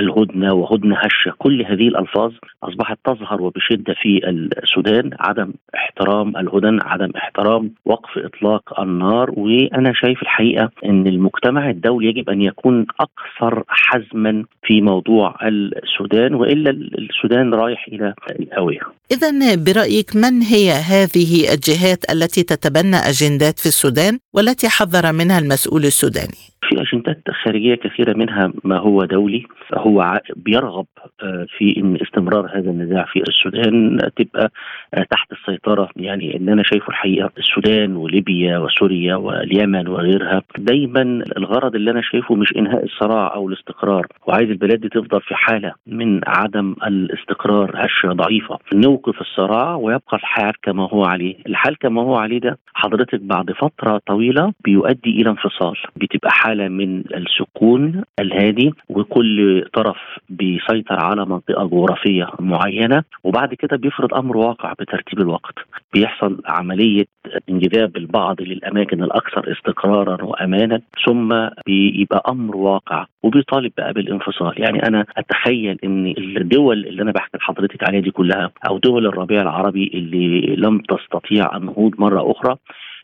الهدنة 0.01 0.55
وهدنة 0.55 0.97
هشة. 0.97 1.35
كل 1.39 1.63
هذه 1.63 1.89
الألفاظ 1.89 2.33
أصبحت 2.63 2.99
تظهر 3.05 3.43
وبشدة 3.43 3.95
في 4.03 4.21
السودان. 4.63 5.11
عدم 5.21 5.53
احترام 5.75 6.37
الهدن 6.37 6.79
عدم 6.83 7.11
احترام 7.17 7.71
وقف 7.85 8.19
إطلاق 8.19 8.81
النار. 8.81 9.31
وأنا 9.37 9.93
شايف 9.95 10.23
الحقيقة 10.23 10.71
أن 10.85 11.07
المجتمع 11.07 11.71
الدولي 11.71 12.07
يجب 12.07 12.31
أن 12.31 12.43
يكون 12.43 12.87
أكثر 13.01 13.65
حزما 13.69 14.45
في 14.63 14.81
موضوع 14.81 15.35
السودان 15.83 16.35
وإلا 16.35 16.71
السودان 16.71 17.55
رايح 17.55 17.87
إلى 17.89 18.15
الهوية. 18.41 18.81
إذا 19.11 19.55
برأيك 19.55 20.17
من 20.17 20.43
هي 20.43 20.71
هذه 20.71 21.55
الجهات 21.55 22.11
التي 22.11 22.43
تتبنى 22.43 22.97
أجندات 22.97 23.59
في 23.59 23.67
السودان 23.67 24.19
والتي 24.35 24.69
حذر 24.69 25.13
منها 25.13 25.39
المسؤول 25.39 25.85
السوداني؟ 25.85 26.56
اجندات 26.87 27.23
خارجية 27.45 27.75
كثيرة 27.75 28.17
منها 28.17 28.53
ما 28.65 28.79
هو 28.79 29.05
دولي 29.05 29.47
هو 29.75 30.21
بيرغب 30.37 30.87
آه، 31.23 31.47
في 31.59 31.77
إن 31.77 31.97
استمرار 32.03 32.47
هذا 32.59 32.71
النزاع 32.71 33.05
في 33.05 33.23
السودان 33.29 33.99
تبقى 34.17 34.51
آه، 34.95 35.07
تحت 35.11 35.33
السيطرة. 35.33 35.89
يعني 35.97 36.37
اللي 36.37 36.53
أنا 36.53 36.63
شايفه 36.63 36.89
الحقيقة 36.89 37.31
السودان 37.39 37.97
وليبيا 37.97 38.59
وسوريا 38.59 39.17
واليمن 39.17 39.89
وغيرها 39.89 40.43
دايما 40.59 41.03
الغرض 41.37 41.75
اللي 41.75 41.91
أنا 41.91 42.01
شايفه 42.03 42.35
مش 42.35 42.57
إنهاء 42.57 42.85
الصراع 42.85 43.35
أو 43.35 43.49
الاستقرار. 43.49 44.07
وعايز 44.27 44.51
البلاد 44.51 44.81
دي 44.81 44.89
تفضل 44.89 45.21
في 45.21 45.35
حالة 45.35 45.73
من 45.87 46.21
عدم 46.27 46.75
الاستقرار 46.87 47.71
هشة 47.75 48.09
ضعيفة. 48.13 48.59
نوقف 48.75 49.21
الصراع 49.21 49.75
ويبقى 49.75 50.17
الحال 50.17 50.53
كما 50.63 50.89
هو 50.89 51.05
عليه. 51.05 51.37
الحال 51.47 51.79
كما 51.79 52.03
هو 52.03 52.17
عليه 52.17 52.41
ده 52.41 52.59
حضرتك 52.75 53.21
بعد 53.21 53.53
فترة 53.53 54.01
طويلة 54.07 54.53
بيؤدي 54.65 55.11
إلى 55.23 55.31
انفصال 55.31 55.77
بتبقى 55.97 56.31
حالة 56.33 56.69
من 56.77 56.99
السكون 57.15 58.03
الهادي 58.21 58.73
وكل 58.89 59.65
طرف 59.73 59.97
بيسيطر 60.29 61.01
على 61.01 61.27
منطقة 61.27 61.65
جغرافية 61.67 62.27
معينة 62.41 63.03
وبعد 63.25 63.55
كده 63.55 63.77
بيفرض 63.77 64.15
أمر 64.15 64.37
واقع 64.37 64.73
بترتيب 64.73 65.21
الوقت. 65.21 65.55
بيحصل 65.95 66.43
عملية 66.47 67.05
انجذاب 67.51 67.97
البعض 67.97 68.41
للأماكن 68.43 69.03
الأكثر 69.03 69.53
استقرارا 69.53 70.25
وأمانا 70.25 70.81
ثم 71.07 71.49
بيبقى 71.67 72.23
أمر 72.29 72.57
واقع 72.57 73.07
وبيطالب 73.23 73.73
بقى 73.79 73.93
بالانفصال. 73.93 74.53
يعني 74.57 74.83
أنا 74.89 75.05
أتخيل 75.17 75.79
إن 75.85 76.15
الدول 76.19 76.87
اللي 76.87 77.03
أنا 77.03 77.13
بحكي 77.13 77.39
لحضرتك 77.39 77.85
عليها 77.89 78.01
دي 78.01 78.11
كلها 78.11 78.51
أو 78.69 78.79
دول 78.79 79.07
الربيع 79.07 79.43
العربي 79.43 79.91
اللي 79.95 80.55
لم 80.57 80.79
تستطيع 80.79 81.57
النهوض 81.57 81.95
مرة 81.99 82.31
أخرى 82.31 82.57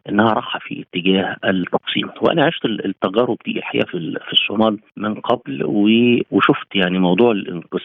إنها 0.09 0.33
راحة 0.33 0.59
في 0.63 0.85
اتجاه 0.95 1.37
التقسيم. 1.45 2.09
وأنا 2.21 2.45
عشت 2.45 2.65
التجارب 2.65 3.37
دي 3.47 3.59
الحقيقة 3.59 3.87
في 3.87 4.19
في 4.27 4.33
الصومال 4.33 4.79
من 4.97 5.15
قبل 5.15 5.63
وشفت 6.31 6.75
يعني 6.75 6.99
موضوع 6.99 7.33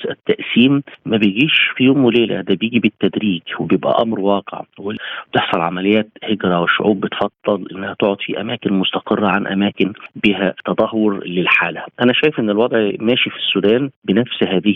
التقسيم 0.10 0.84
ما 1.06 1.18
بيجيش 1.18 1.54
في 1.76 1.84
يوم 1.84 2.06
وليلة 2.06 2.42
ده 2.42 2.56
بيجي 2.56 2.80
بالتدريج 2.80 3.42
وبيبقى 3.60 4.02
أمر 4.02 4.20
واقع 4.20 4.62
وبتحصل 4.80 5.62
عمليات 5.62 6.10
هجرة 6.24 6.60
والشعوب 6.62 7.00
بتفضل 7.02 7.68
إنها 7.76 7.94
تقعد 8.00 8.18
في 8.22 8.42
أماكن 8.42 8.74
مستقرة 8.74 9.28
عن 9.28 9.48
أماكن 9.48 9.94
بها 10.16 10.54
تدهور 10.66 11.28
للحالة. 11.28 11.84
أنا 12.02 12.14
شايف 12.14 12.40
إن 12.40 12.50
الوضع 12.50 12.92
ماشي 13.00 13.30
في 13.30 13.36
السودان 13.38 13.90
بنفس 14.04 14.44
هذه 14.44 14.76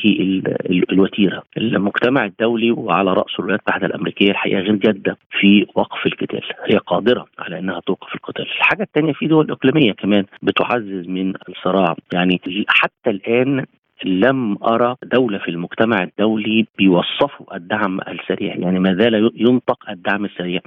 الوتيرة. 0.91 1.43
المجتمع 1.57 2.25
الدولي 2.25 2.71
وعلى 2.71 3.13
رأسه 3.13 3.36
الولايات 3.39 3.60
المتحدة 3.62 3.88
الأمريكية 3.88 4.31
الحقيقة 4.31 4.60
غير 4.62 4.75
جادة 4.75 5.17
في 5.39 5.65
وقف 5.75 6.05
القتال. 6.05 6.41
هي 6.65 6.77
قادرة 6.77 7.25
على 7.41 7.60
إنها 7.60 7.79
توقف 7.79 8.15
القتال. 8.15 8.45
الحاجة 8.45 8.83
الثانية 8.83 9.13
في 9.13 9.27
دول 9.27 9.51
إقليمية 9.51 9.91
كمان 9.91 10.25
بتعزز 10.41 11.07
من 11.07 11.33
الصراع. 11.50 11.95
يعني 12.13 12.41
حتى 12.67 13.10
الآن 13.10 13.65
لم 14.05 14.57
أرى 14.63 14.95
دولة 15.03 15.38
في 15.38 15.51
المجتمع 15.51 16.03
الدولي 16.03 16.65
بيوصفوا 16.77 17.55
الدعم 17.55 18.00
السريع. 18.00 18.55
يعني 18.55 18.79
ما 18.79 18.95
زال 18.95 19.31
ينطق 19.36 19.89
الدعم 19.89 20.25
السريع 20.25 20.62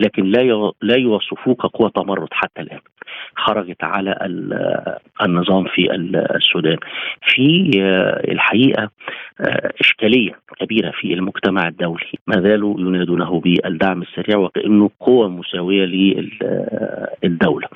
لكن 0.00 0.24
لا 0.24 0.72
لا 0.82 0.96
يوصفوه 0.96 1.54
كقوه 1.54 1.88
تمرد 1.88 2.28
حتى 2.32 2.62
الآن. 2.62 2.80
خرجت 3.36 3.84
على 3.84 4.18
النظام 5.22 5.64
في 5.64 5.94
السودان. 5.94 6.76
في 7.34 7.70
الحقيقة 8.28 8.90
إشكالية 9.80 10.32
كبيرة 10.60 10.90
في 10.90 11.14
المجتمع 11.14 11.68
الدولي. 11.68 12.12
ما 12.26 12.40
زالوا 12.40 12.80
ينادونه 12.80 13.40
بالدعم 13.40 14.02
السريع 14.02 14.38
وكأنه 14.38 14.90
قوة 15.00 15.28
مساوية 15.28 15.84
للدوله 17.22 17.68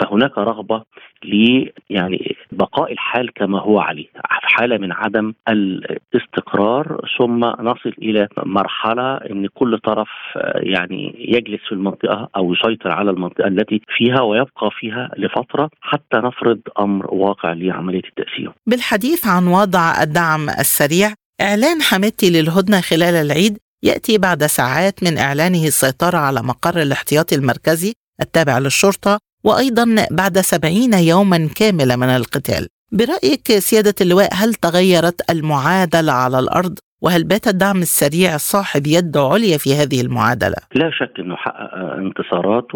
فهناك 0.00 0.38
رغبة 0.38 0.82
ل 1.24 1.66
يعني 1.90 2.36
بقاء 2.52 2.92
الحال 2.92 3.32
كما 3.34 3.60
هو 3.60 3.80
عليه. 3.80 4.06
حالة 4.24 4.78
من 4.78 4.92
عدم 4.92 5.32
الاستقرار 5.48 7.00
ثم 7.18 7.44
نصل 7.44 7.92
إلى 8.02 8.28
مرحلة 8.46 9.14
إن 9.16 9.46
كل 9.46 9.78
طرف 9.78 10.08
يعني 10.54 11.14
يجلس 11.18 11.60
في 11.68 11.72
المنطقة 11.72 12.28
أو 12.36 12.52
يسيطر 12.54 12.90
على 12.90 13.10
المنطقة 13.10 13.48
التي 13.48 13.80
فيها 13.96 14.20
ويبقى 14.22 14.70
فيها 14.80 15.10
لفترة 15.16 15.70
حتى 15.80 16.16
نفرض 16.16 16.60
أمر 16.78 17.14
واقع 17.14 17.52
لعملية 17.52 18.02
التأسيس. 18.10 18.54
بالحديث 18.66 19.26
عن 19.26 19.46
وضع 19.46 20.02
الدعم 20.02 20.50
السريع 20.50 21.14
إعلان 21.40 21.82
حميدتي 21.82 22.30
للهدنة 22.30 22.80
خلال 22.80 23.14
العيد 23.14 23.58
يأتي 23.82 24.18
بعد 24.18 24.46
ساعات 24.46 25.02
من 25.02 25.18
إعلانه 25.18 25.66
السيطرة 25.66 26.18
على 26.18 26.42
مقر 26.42 26.82
الاحتياطي 26.82 27.34
المركزي 27.34 27.92
التابع 28.20 28.58
للشرطة 28.58 29.18
وأيضا 29.44 30.06
بعد 30.10 30.38
سبعين 30.38 30.94
يوما 30.94 31.48
كاملة 31.56 31.96
من 31.96 32.08
القتال 32.08 32.68
برأيك 32.92 33.58
سيادة 33.58 33.94
اللواء 34.00 34.34
هل 34.34 34.54
تغيرت 34.54 35.30
المعادلة 35.30 36.12
على 36.12 36.38
الأرض 36.38 36.78
وهل 37.02 37.24
بات 37.24 37.46
الدعم 37.48 37.76
السريع 37.76 38.36
صاحب 38.36 38.82
يد 38.86 39.16
عليا 39.16 39.58
في 39.58 39.70
هذه 39.74 40.00
المعادلة؟ 40.00 40.56
لا 40.74 40.90
شك 40.90 41.20
أنه 41.20 41.36
حقق 41.36 41.74
انتصارات 41.74 42.74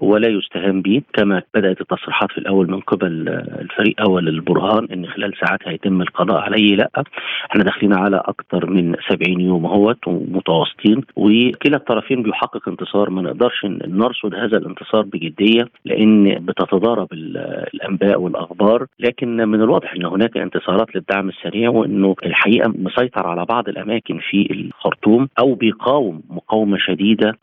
ولا 0.00 0.28
يستهان 0.28 0.82
به 0.82 1.02
كما 1.14 1.42
بدأت 1.54 1.80
التصريحات 1.80 2.32
في 2.32 2.38
الأول 2.38 2.70
من 2.70 2.80
قبل 2.80 3.28
الفريق 3.60 4.00
أول 4.00 4.28
البرهان 4.28 4.88
أن 4.92 5.06
خلال 5.06 5.32
ساعات 5.40 5.60
هيتم 5.66 6.02
القضاء 6.02 6.36
عليه 6.38 6.76
لا 6.76 6.90
إحنا 7.50 7.64
داخلين 7.64 7.94
على 7.94 8.22
أكثر 8.24 8.70
من 8.70 8.94
70 9.10 9.40
يوم 9.40 9.66
أهوت 9.66 10.08
ومتواصلين 10.08 11.00
وكلا 11.16 11.76
الطرفين 11.76 12.22
بيحقق 12.22 12.68
انتصار 12.68 13.10
ما 13.10 13.22
نقدرش 13.22 13.64
نرصد 13.86 14.34
هذا 14.34 14.56
الانتصار 14.56 15.02
بجدية 15.02 15.68
لأن 15.84 16.34
بتتضارب 16.44 17.08
الأنباء 17.74 18.20
والأخبار 18.20 18.86
لكن 19.00 19.36
من 19.36 19.62
الواضح 19.62 19.94
أن 19.94 20.04
هناك 20.04 20.36
انتصارات 20.36 20.96
للدعم 20.96 21.28
السريع 21.28 21.70
وأنه 21.70 22.14
الحقيقة 22.24 22.72
مسيطر 22.78 23.26
على 23.26 23.44
بعض 23.44 23.59
الأماكن 23.68 24.18
في 24.30 24.48
الخرطوم 24.50 25.28
أو 25.38 25.54
بيقاوم 25.54 26.22
مقاومة 26.30 26.78
شديدة 26.78 27.38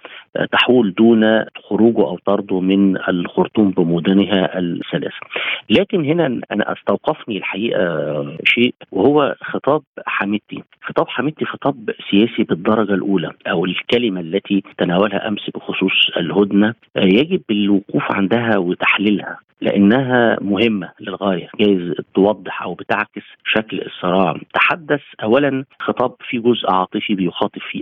تحول 0.51 0.93
دون 0.93 1.45
خروجه 1.63 2.01
أو 2.01 2.17
طرده 2.25 2.59
من 2.59 2.97
الخرطوم 2.97 3.71
بمدنها 3.71 4.59
الثلاثة 4.59 5.19
لكن 5.69 6.05
هنا 6.05 6.25
أنا 6.25 6.74
أستوقفني 6.74 7.38
الحقيقة 7.38 8.38
شيء 8.45 8.75
وهو 8.91 9.36
خطاب 9.41 9.81
حميدتي 10.05 10.63
خطاب 10.88 11.08
حميدتي 11.08 11.46
خطاب 11.46 11.89
سياسي 12.12 12.44
بالدرجة 12.44 12.94
الأولى 12.94 13.32
أو 13.48 13.65
الكلمة 13.65 14.20
التي 14.22 14.63
تناولها 14.77 15.27
أمس 15.27 15.50
بخصوص 15.56 16.10
الهدنة 16.17 16.74
يجب 16.96 17.41
الوقوف 17.51 18.12
عندها 18.12 18.58
وتحليلها 18.58 19.39
لأنها 19.62 20.38
مهمة 20.41 20.89
للغاية. 21.00 21.50
جايز 21.60 21.94
توضح 22.15 22.62
أو 22.63 22.74
بتعكس 22.74 23.22
شكل 23.46 23.82
الصراع. 23.82 24.36
تحدث 24.53 25.01
اولا 25.24 25.65
خطاب 25.79 26.15
في 26.29 26.38
جزء 26.39 26.72
عاطفي 26.72 27.15
بيخاطب 27.15 27.62
فيه 27.72 27.82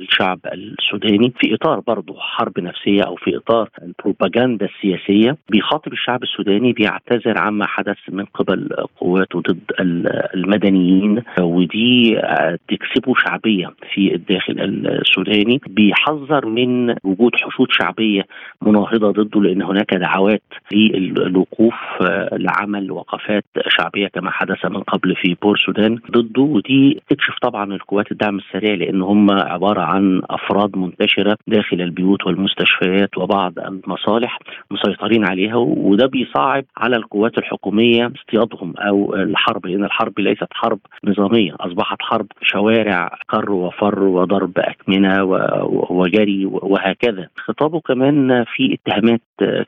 الشعب 0.00 0.38
السوداني 0.52 1.32
في 1.40 1.54
إطار 1.54 1.80
برضه 1.80 2.14
حرب 2.18 2.60
نفسية 2.60 3.02
أو 3.02 3.16
في 3.16 3.36
إطار 3.36 3.68
البروباغندا 3.82 4.66
السياسية. 4.66 5.36
بيخاطب 5.48 5.92
الشعب 5.92 6.22
السوداني 6.22 6.72
بيعتذر 6.72 7.38
عما 7.38 7.66
حدث 7.66 7.98
من 8.08 8.24
قبل 8.24 8.68
قواته 8.96 9.40
ضد 9.40 9.60
المدنيين 10.34 11.22
ودي 11.40 12.20
تكسبه 12.68 13.14
شعبية 13.26 13.70
في 13.94 14.14
الداخل 14.14 14.60
السوداني 14.60 15.60
بيحذر 15.66 16.46
من 16.46 16.90
وجود 17.04 17.32
حشود 17.36 17.68
شعبية 17.70 18.22
مناهضة 18.62 19.10
ضده 19.10 19.40
لأن 19.40 19.62
هناك 19.62 19.94
دعوات 19.94 20.42
الوقوف 20.72 21.74
آه، 22.02 22.28
لعمل 22.32 22.90
وقفات 22.90 23.44
شعبية 23.68 24.08
كما 24.08 24.30
حدث 24.30 24.64
من 24.66 24.80
قبل 24.80 25.16
في 25.16 25.36
بور 25.42 25.58
سودان 25.58 25.98
ضده. 26.10 26.42
ودي 26.42 27.02
تكشف 27.08 27.34
طبعا 27.42 27.74
القوات 27.74 28.12
الدعم 28.12 28.38
السريع 28.38 28.74
لأن 28.74 29.02
هم 29.02 29.30
عبارة 29.30 29.80
عن 29.80 30.22
أفراد 30.30 30.76
منتشرة 30.76 31.36
داخل 31.46 31.80
البيوت 31.80 32.26
والمستشفيات 32.26 33.18
وبعض 33.18 33.58
المصالح 33.58 34.38
مسيطرين 34.70 35.24
عليها 35.24 35.56
وده 35.56 36.06
بيصعب 36.06 36.64
على 36.76 36.96
القوات 36.96 37.38
الحكومية 37.38 38.12
اصطيادهم 38.16 38.74
أو 38.76 39.14
الحرب 39.14 39.66
لأن 39.66 39.84
الحرب 39.84 40.20
ليست 40.20 40.48
حرب 40.52 40.78
نظامية 41.04 41.54
أصبحت 41.60 41.96
حرب 42.00 42.26
شوارع 42.42 43.10
كر 43.30 43.52
وفر 43.52 44.02
وضرب 44.02 44.58
أكمنة 44.58 45.24
وجري 45.90 46.46
وهكذا. 46.46 47.28
خطابه 47.36 47.80
كمان 47.80 48.44
في 48.44 48.74
اتهامات 48.74 49.20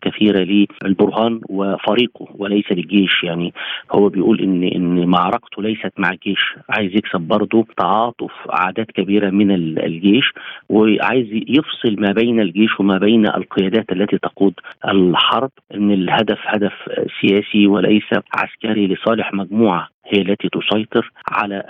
كثيرة 0.02 0.66
للبرهان 0.84 1.40
وفريقه 1.48 2.28
وليس 2.38 2.72
للجيش. 2.72 3.24
يعني 3.24 3.52
هو 3.92 4.08
بيقول 4.08 4.40
ان 4.40 4.62
إن 4.62 5.06
معركته 5.06 5.62
ليست 5.62 5.92
مع 5.98 6.10
الجيش. 6.10 6.54
عايز 6.68 6.94
يكسب 6.94 7.20
برضه 7.20 7.66
تعاطف 7.76 8.32
اعداد 8.50 8.86
كبيرة 8.86 9.30
من 9.30 9.50
الجيش 9.78 10.32
وعايز 10.68 11.26
يفصل 11.32 11.96
ما 11.98 12.12
بين 12.12 12.40
الجيش 12.40 12.80
وما 12.80 12.98
بين 12.98 13.26
القيادات 13.26 13.92
التي 13.92 14.18
تقود 14.18 14.54
الحرب 14.88 15.50
إن 15.74 15.90
الهدف 15.90 16.38
هدف 16.44 16.72
سياسي 17.20 17.66
وليس 17.66 18.08
عسكري 18.34 18.86
لصالح 18.86 19.34
مجموعة. 19.34 19.91
هي 20.06 20.20
التي 20.22 20.48
تسيطر 20.48 21.10
على 21.28 21.64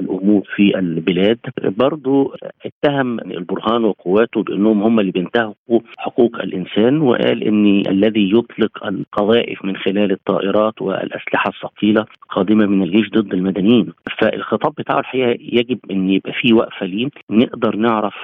الأمور 0.00 0.42
في 0.56 0.78
البلاد. 0.78 1.38
برضو 1.62 2.34
اتهم 2.66 3.20
البرهان 3.20 3.84
وقواته 3.84 4.42
بأنهم 4.42 4.82
هم 4.82 5.00
اللي 5.00 5.12
بينتهكوا 5.12 5.80
حقوق 5.98 6.36
الإنسان 6.36 7.00
وقال 7.00 7.42
إن 7.44 7.82
الذي 7.88 8.30
يطلق 8.34 8.86
القذائف 8.86 9.64
من 9.64 9.76
خلال 9.76 10.12
الطائرات 10.12 10.82
والأسلحة 10.82 11.50
الثقيلة 11.50 12.06
قادمة 12.30 12.66
من 12.66 12.82
الجيش 12.82 13.10
ضد 13.10 13.34
المدنيين. 13.34 13.92
فالخطاب 14.20 14.72
بتاعه 14.78 14.98
الحقيقة 15.00 15.36
يجب 15.40 15.78
إن 15.90 16.10
يبقى 16.10 16.32
فيه 16.32 16.52
وقفة 16.52 16.86
ليه. 16.86 17.08
نقدر 17.30 17.76
نعرف 17.76 18.14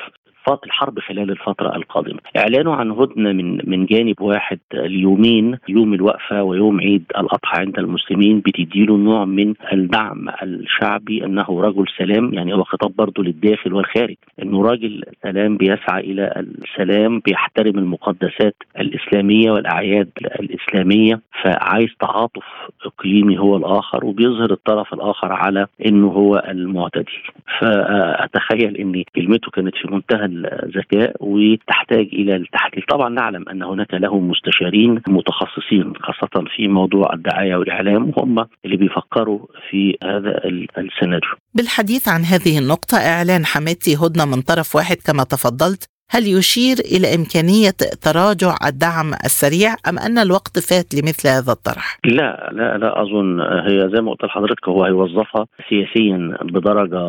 صفات 0.47 0.65
الحرب 0.65 0.99
خلال 0.99 1.31
الفترة 1.31 1.77
القادمة. 1.77 2.19
إعلانه 2.37 2.75
عن 2.75 2.91
هدنة 2.91 3.33
من 3.33 3.59
من 3.65 3.87
جانب 3.87 4.21
واحد 4.21 4.59
اليومين 4.75 5.59
يوم 5.69 5.95
الوقفة 5.95 6.43
ويوم 6.43 6.81
عيد 6.81 7.05
الأضحى 7.19 7.61
عند 7.61 7.79
المسلمين 7.79 8.41
بتديله 8.41 8.97
نوع 8.97 9.25
من 9.25 9.55
الدعم 9.73 10.29
الشعبي 10.43 11.25
أنه 11.25 11.61
رجل 11.61 11.85
سلام 11.99 12.35
يعني 12.35 12.55
هو 12.55 12.65
خطاب 12.65 12.93
برضه 12.97 13.23
للداخل 13.23 13.73
والخارج. 13.75 14.17
أنه 14.43 14.63
راجل 14.63 15.05
سلام 15.23 15.57
بيسعى 15.57 16.01
إلى 16.01 16.45
السلام 16.65 17.19
بيحترم 17.19 17.79
المقدسات 17.79 18.55
الإسلامية 18.81 19.51
والأعياد 19.51 20.11
الإسلامية 20.41 21.21
فعايز 21.43 21.89
تعاطف 22.01 22.45
إقليمي 22.85 23.39
هو 23.39 23.57
الآخر 23.57 24.05
وبيظهر 24.05 24.51
الطرف 24.51 24.95
الآخر 24.95 25.33
على 25.33 25.67
أنه 25.87 26.09
هو 26.09 26.45
المعتدي. 26.49 27.19
فأتخيل 27.61 28.77
أن 28.77 29.03
كلمته 29.17 29.51
كانت 29.51 29.75
في 29.77 29.89
منتهى 29.95 30.25
الذكاء 30.31 31.17
وتحتاج 31.21 32.07
إلى 32.13 32.37
التحليل. 32.37 32.85
طبعا 32.89 33.09
نعلم 33.09 33.49
أن 33.49 33.63
هناك 33.63 33.95
لهم 33.95 34.29
مستشارين 34.29 35.03
متخصصين 35.09 35.93
خاصة 35.97 36.45
في 36.57 36.69
موضوع 36.69 37.13
الدعاية 37.13 37.57
والإعلام 37.57 38.13
وهم 38.17 38.47
اللي 38.65 38.77
بيفكروا 38.77 39.47
في 39.71 39.97
هذا 40.05 40.41
السيناريو. 40.79 41.31
بالحديث 41.55 42.09
عن 42.09 42.21
هذه 42.21 42.59
النقطة 42.59 42.97
إعلان 42.97 43.47
حماتي 43.47 43.97
هدنة 43.97 44.25
من 44.25 44.43
طرف 44.43 44.77
واحد 44.77 44.97
كما 45.07 45.25
تفضلت 45.25 45.89
هل 46.13 46.23
يشير 46.27 46.77
إلى 46.95 47.15
إمكانية 47.15 47.79
تراجع 48.03 48.55
الدعم 48.67 49.09
السريع 49.25 49.75
أم 49.89 49.99
أن 49.99 50.19
الوقت 50.19 50.59
فات 50.59 50.95
لمثل 50.95 51.29
هذا 51.29 51.53
الطرح؟ 51.53 51.99
لا 52.05 52.51
لا 52.53 52.79
لا 52.79 53.03
أظن. 53.03 53.41
هي 53.41 53.91
زي 53.95 54.01
ما 54.03 54.11
قلت 54.11 54.25
لحضرتك 54.25 54.69
هو 54.69 54.85
هيوظفها 54.85 55.47
سياسيا 55.69 56.37
بدرجة 56.43 57.03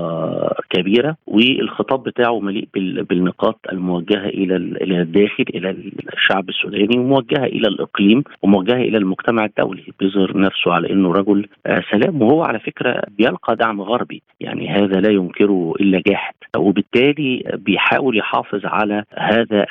كبيرة 0.70 1.16
والخطاب 1.28 2.04
بتاعه 2.04 2.40
مليء 2.40 2.68
بالنقاط 3.10 3.60
الموجهة 3.72 4.26
إلى 4.26 4.56
إلى 4.56 5.02
الداخل 5.02 5.46
إلى 5.56 5.76
الشعب 6.14 6.50
السوداني 6.50 7.00
وموجهة 7.00 7.46
إلى 7.46 7.68
الإقليم 7.68 8.24
وموجهة 8.42 8.82
إلى 8.82 8.98
المجتمع 8.98 9.46
الدولي 9.46 9.84
بيظهر 10.00 10.38
نفسه 10.38 10.74
على 10.74 10.90
إنه 10.92 11.12
رجل 11.12 11.48
سلام. 11.92 12.22
وهو 12.22 12.44
على 12.44 12.60
فكرة 12.60 13.02
بيلقى 13.18 13.56
دعم 13.56 13.82
غربي 13.82 14.22
يعني 14.40 14.70
هذا 14.70 15.00
لا 15.00 15.10
ينكره 15.10 15.74
إلا 15.80 16.02
جاحد. 16.08 16.34
وبالتالي 16.58 17.44
بيحاول 17.54 18.18
يحافظ 18.18 18.66
على 18.66 18.91
على 18.92 19.04
هذا 19.18 19.66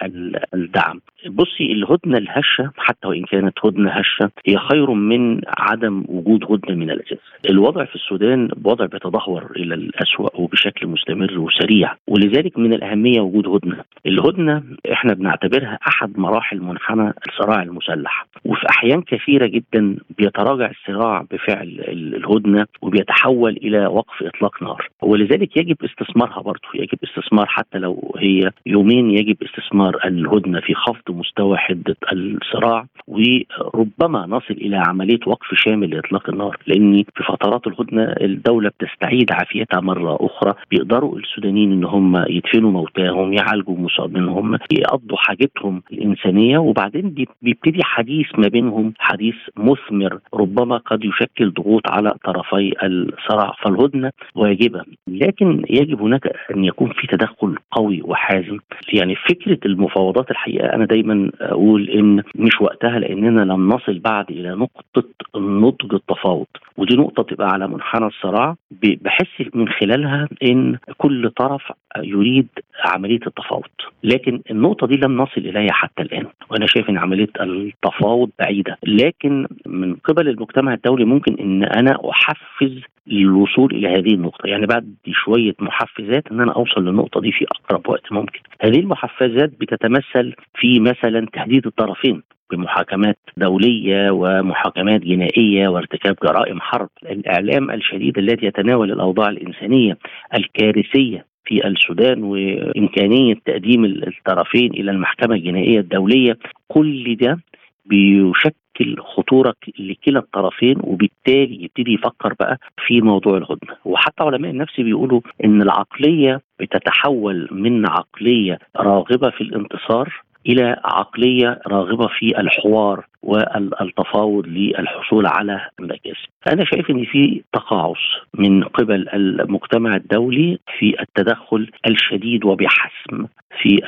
الدعم 0.54 1.00
بصي 1.28 1.72
الهدنة 1.72 2.18
الهشة 2.18 2.70
حتى 2.76 3.08
وإن 3.08 3.24
كانت 3.24 3.58
هدنة 3.64 3.90
هشة 3.90 4.30
هي 4.46 4.56
خير 4.56 4.90
من 4.90 5.40
عدم 5.58 6.04
وجود 6.08 6.44
هدنة 6.44 6.76
من 6.76 6.90
الاساس. 6.90 7.18
الوضع 7.50 7.84
في 7.84 7.94
السودان 7.94 8.48
وضع 8.64 8.86
بيتدهور 8.86 9.52
إلى 9.56 9.74
الاسوء 9.74 10.40
وبشكل 10.40 10.86
مستمر 10.86 11.38
وسريع 11.38 11.94
ولذلك 12.08 12.58
من 12.58 12.72
الأهمية 12.72 13.20
وجود 13.20 13.48
هدنة. 13.48 13.84
الهدنة 14.06 14.62
إحنا 14.92 15.14
بنعتبرها 15.14 15.78
أحد 15.88 16.18
مراحل 16.18 16.60
منحنى 16.60 17.12
الصراع 17.28 17.62
المسلح 17.62 18.26
وفي 18.44 18.66
أحيان 18.70 19.02
كثيرة 19.02 19.46
جدا 19.46 19.96
بيتراجع 20.18 20.70
الصراع 20.70 21.24
بفعل 21.30 21.80
الهدنة 21.88 22.66
وبيتحول 22.82 23.56
إلى 23.56 23.86
وقف 23.86 24.22
إطلاق 24.22 24.62
نار 24.62 24.88
ولذلك 25.02 25.56
يجب 25.56 25.76
استثمارها 25.84 26.42
برضه 26.42 26.68
يجب 26.74 26.98
استثمار 27.04 27.46
حتى 27.46 27.78
لو 27.78 28.14
هي 28.18 28.50
يومين 28.66 29.09
يجب 29.10 29.36
استثمار 29.42 29.98
الهدنة 30.04 30.60
في 30.60 30.74
خفض 30.74 31.10
مستوى 31.10 31.56
حدة 31.56 31.96
الصراع 32.12 32.86
وربما 33.08 34.26
نصل 34.26 34.54
إلى 34.54 34.76
عملية 34.76 35.18
وقف 35.26 35.46
شامل 35.54 35.90
لإطلاق 35.90 36.30
النار 36.30 36.56
لأن 36.66 37.02
في 37.16 37.22
فترات 37.28 37.66
الهدنة 37.66 38.02
الدولة 38.20 38.70
بتستعيد 38.80 39.32
عافيتها 39.32 39.80
مرة 39.80 40.18
أخرى 40.20 40.54
بيقدروا 40.70 41.18
السودانيين 41.18 41.72
إن 41.72 41.84
هم 41.84 42.24
يدفنوا 42.28 42.70
موتاهم 42.70 43.32
يعالجوا 43.32 43.76
مصابينهم 43.78 44.58
يقضوا 44.72 45.16
حاجتهم 45.16 45.82
الإنسانية 45.92 46.58
وبعدين 46.58 47.14
بيبتدي 47.42 47.80
حديث 47.84 48.26
ما 48.38 48.48
بينهم 48.48 48.92
حديث 48.98 49.34
مثمر 49.56 50.18
ربما 50.34 50.76
قد 50.76 51.04
يشكل 51.04 51.50
ضغوط 51.50 51.82
على 51.90 52.14
طرفي 52.24 52.72
الصراع. 52.82 53.52
فالهدنة 53.62 54.10
واجبة 54.34 54.82
لكن 55.08 55.64
يجب 55.70 56.02
هناك 56.02 56.32
أن 56.54 56.64
يكون 56.64 56.92
في 56.92 57.06
تدخل 57.06 57.56
قوي 57.70 58.02
وحازم 58.04 58.58
يعني 59.00 59.14
فكرة 59.16 59.58
المفاوضات 59.66 60.30
الحقيقة 60.30 60.66
أنا 60.74 60.84
دايما 60.84 61.30
أقول 61.40 61.88
إن 61.90 62.22
مش 62.34 62.60
وقتها 62.60 62.98
لأننا 62.98 63.40
لم 63.40 63.68
نصل 63.68 63.98
بعد 63.98 64.30
إلى 64.30 64.50
نقطة 64.50 65.04
النضج 65.36 65.94
التفاوض. 65.94 66.46
ودي 66.76 66.96
نقطة 66.96 67.22
تبقى 67.22 67.48
على 67.48 67.68
منحنى 67.68 68.06
الصراع. 68.06 68.56
بحس 68.82 69.42
من 69.54 69.68
خلالها 69.68 70.28
إن 70.42 70.76
كل 70.98 71.30
طرف 71.30 71.62
يريد 71.98 72.48
عملية 72.84 73.20
التفاوض. 73.26 73.62
لكن 74.04 74.40
النقطة 74.50 74.86
دي 74.86 74.96
لم 74.96 75.16
نصل 75.16 75.40
إليها 75.40 75.72
حتى 75.72 76.02
الآن. 76.02 76.26
وأنا 76.50 76.66
شايف 76.66 76.90
إن 76.90 76.98
عملية 76.98 77.28
التفاوض 77.40 78.30
بعيدة. 78.38 78.78
لكن 78.86 79.46
من 79.66 79.94
قبل 79.94 80.28
المجتمع 80.28 80.74
الدولي 80.74 81.04
ممكن 81.04 81.36
إن 81.40 81.64
أنا 81.64 81.98
أحفز 82.10 82.80
للوصول 83.10 83.74
إلى 83.74 83.88
هذه 83.88 84.14
النقطة. 84.14 84.46
يعني 84.46 84.66
بعد 84.66 84.94
شوية 85.12 85.54
محفزات 85.60 86.26
إن 86.32 86.40
أنا 86.40 86.52
أوصل 86.52 86.84
للنقطة 86.84 87.20
دي 87.20 87.32
في 87.32 87.44
أقرب 87.44 87.88
وقت 87.88 88.12
ممكن. 88.12 88.40
هذه 88.60 88.78
المحفزات 88.80 89.50
بتتمثل 89.60 90.34
في 90.54 90.80
مثلا 90.80 91.26
تهديد 91.32 91.66
الطرفين 91.66 92.22
بمحاكمات 92.50 93.18
دولية 93.36 94.10
ومحاكمات 94.10 95.00
جنائية 95.00 95.68
وارتكاب 95.68 96.16
جرائم 96.22 96.60
حرب. 96.60 96.88
الإعلام 97.02 97.70
الشديد 97.70 98.18
الذي 98.18 98.46
يتناول 98.46 98.92
الأوضاع 98.92 99.28
الإنسانية 99.28 99.98
الكارثية 100.34 101.24
في 101.44 101.66
السودان 101.66 102.22
وإمكانية 102.22 103.34
تقديم 103.44 103.84
الطرفين 103.84 104.70
إلى 104.74 104.90
المحكمة 104.90 105.34
الجنائية 105.34 105.80
الدولية 105.80 106.38
كل 106.68 107.16
ده 107.16 107.38
بيشكل 107.84 108.96
خطوره 108.98 109.54
لكلا 109.78 110.18
الطرفين 110.18 110.76
وبالتالي 110.80 111.64
يبتدي 111.64 111.92
يفكر 111.92 112.34
بقى 112.40 112.58
في 112.86 113.00
موضوع 113.00 113.36
الهدنة. 113.36 113.76
وحتى 113.84 114.22
علماء 114.22 114.50
النفس 114.50 114.80
بيقولوا 114.80 115.20
إن 115.44 115.62
العقلية 115.62 116.40
بتتحول 116.60 117.48
من 117.52 117.86
عقلية 117.86 118.58
راغبة 118.76 119.30
في 119.30 119.40
الانتصار 119.40 120.22
إلى 120.46 120.76
عقلية 120.84 121.60
راغبة 121.66 122.08
في 122.18 122.40
الحوار 122.40 123.06
والتفاوض 123.22 124.46
للحصول 124.46 125.26
على 125.26 125.60
مكاسب. 125.80 126.28
أنا 126.46 126.64
شايف 126.64 126.90
إن 126.90 127.04
في 127.04 127.42
تقاعس 127.52 127.96
من 128.34 128.64
قبل 128.64 129.08
المجتمع 129.08 129.96
الدولي 129.96 130.58
في 130.78 130.96
التدخل 131.00 131.70
الشديد 131.86 132.44
وبحسم 132.44 133.26
في 133.62 133.80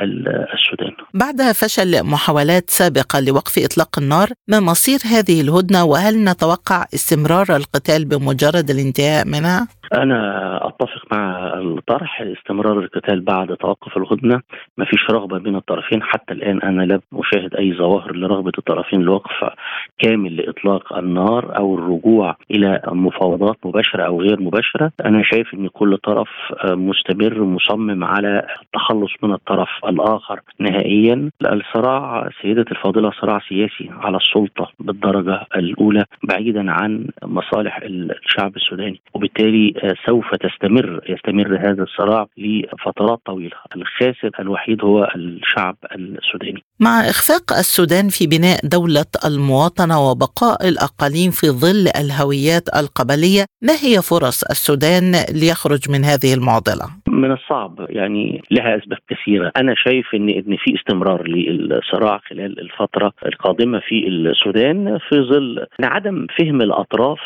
السودان. 0.54 0.92
بعد 1.14 1.52
فشل 1.52 2.06
محاولات 2.06 2.70
سابقة 2.70 3.20
لوقف 3.20 3.58
إطلاق 3.58 3.98
النار، 3.98 4.28
ما 4.48 4.60
مصير 4.60 4.98
هذه 5.12 5.40
الهدنة 5.40 5.84
وهل 5.84 6.24
نتوقع 6.24 6.84
استمرار 6.94 7.56
القتال 7.56 8.04
بمجرد 8.04 8.70
الانتهاء 8.70 9.26
منها؟ 9.26 9.68
أنا 9.96 10.68
أتفق 10.68 11.14
مع 11.14 11.54
الطرح. 11.54 12.20
استمرار 12.22 12.78
القتال 12.78 13.20
بعد 13.20 13.56
توقف 13.56 13.96
الهدنه 13.96 14.40
ما 14.76 14.84
فيش 14.84 15.10
رغبة 15.10 15.38
بين 15.38 15.56
الطرفين. 15.56 16.02
حتى 16.02 16.34
الآن 16.34 16.62
أنا 16.62 16.82
لم 16.82 17.00
أشاهد 17.14 17.54
أي 17.54 17.74
ظواهر 17.74 18.16
لرغبة 18.16 18.52
الطرفين 18.58 19.00
لوقف 19.00 19.50
كامل 19.98 20.36
لإطلاق 20.36 20.98
النار 20.98 21.58
أو 21.58 21.74
الرجوع 21.74 22.36
إلى 22.50 22.80
مفاوضات 22.88 23.56
مباشرة 23.64 24.02
أو 24.02 24.20
غير 24.20 24.40
مباشرة. 24.40 24.92
أنا 25.04 25.22
شايف 25.22 25.54
إن 25.54 25.68
كل 25.68 25.96
طرف 25.96 26.28
مستمر 26.64 27.42
مصمم 27.42 28.04
على 28.04 28.46
التخلص 28.62 29.10
من 29.22 29.32
الطرف 29.32 29.68
الآخر 29.88 30.40
نهائيا. 30.58 31.30
الصراع 31.42 32.28
سيدة 32.42 32.64
الفاضلة 32.70 33.10
صراع 33.10 33.40
سياسي 33.48 33.90
على 33.90 34.16
السلطة 34.16 34.68
بالدرجة 34.80 35.46
الأولى 35.56 36.04
بعيدا 36.22 36.72
عن 36.72 37.06
مصالح 37.24 37.80
الشعب 37.82 38.56
السوداني. 38.56 39.00
وبالتالي 39.14 39.81
سوف 40.06 40.34
تستمر 40.34 41.00
يستمر 41.08 41.56
هذا 41.56 41.82
الصراع 41.82 42.26
لفترات 42.38 43.18
طويلة. 43.26 43.56
الخاسر 43.76 44.30
الوحيد 44.40 44.84
هو 44.84 45.08
الشعب 45.16 45.76
السوداني. 45.94 46.62
مع 46.80 47.00
إخفاق 47.00 47.52
السودان 47.52 48.08
في 48.08 48.26
بناء 48.26 48.58
دولة 48.64 49.12
المواطنة 49.24 50.10
وبقاء 50.10 50.68
الأقاليم 50.68 51.30
في 51.30 51.46
ظل 51.46 51.88
الهويات 52.00 52.68
القبلية 52.76 53.44
ما 53.62 53.72
هي 53.72 54.02
فرص 54.02 54.42
السودان 54.42 55.12
ليخرج 55.42 55.90
من 55.90 56.04
هذه 56.04 56.34
المعضلة؟ 56.34 56.86
من 57.08 57.32
الصعب 57.32 57.86
يعني 57.88 58.42
لها 58.50 58.76
أسباب 58.76 58.98
كثيرة. 59.08 59.52
أنا 59.56 59.74
شايف 59.76 60.06
إن 60.14 60.28
إن 60.28 60.56
في 60.56 60.74
استمرار 60.74 61.28
للصراع 61.28 62.20
خلال 62.28 62.60
الفترة 62.60 63.12
القادمة 63.26 63.80
في 63.88 64.08
السودان 64.08 64.98
في 65.08 65.20
ظل 65.20 65.66
عدم 65.82 66.26
فهم 66.38 66.62
الأطراف 66.62 67.18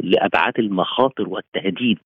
لأبعاد 0.00 0.52
المخاطر 0.58 1.15
والتهديد 1.20 1.98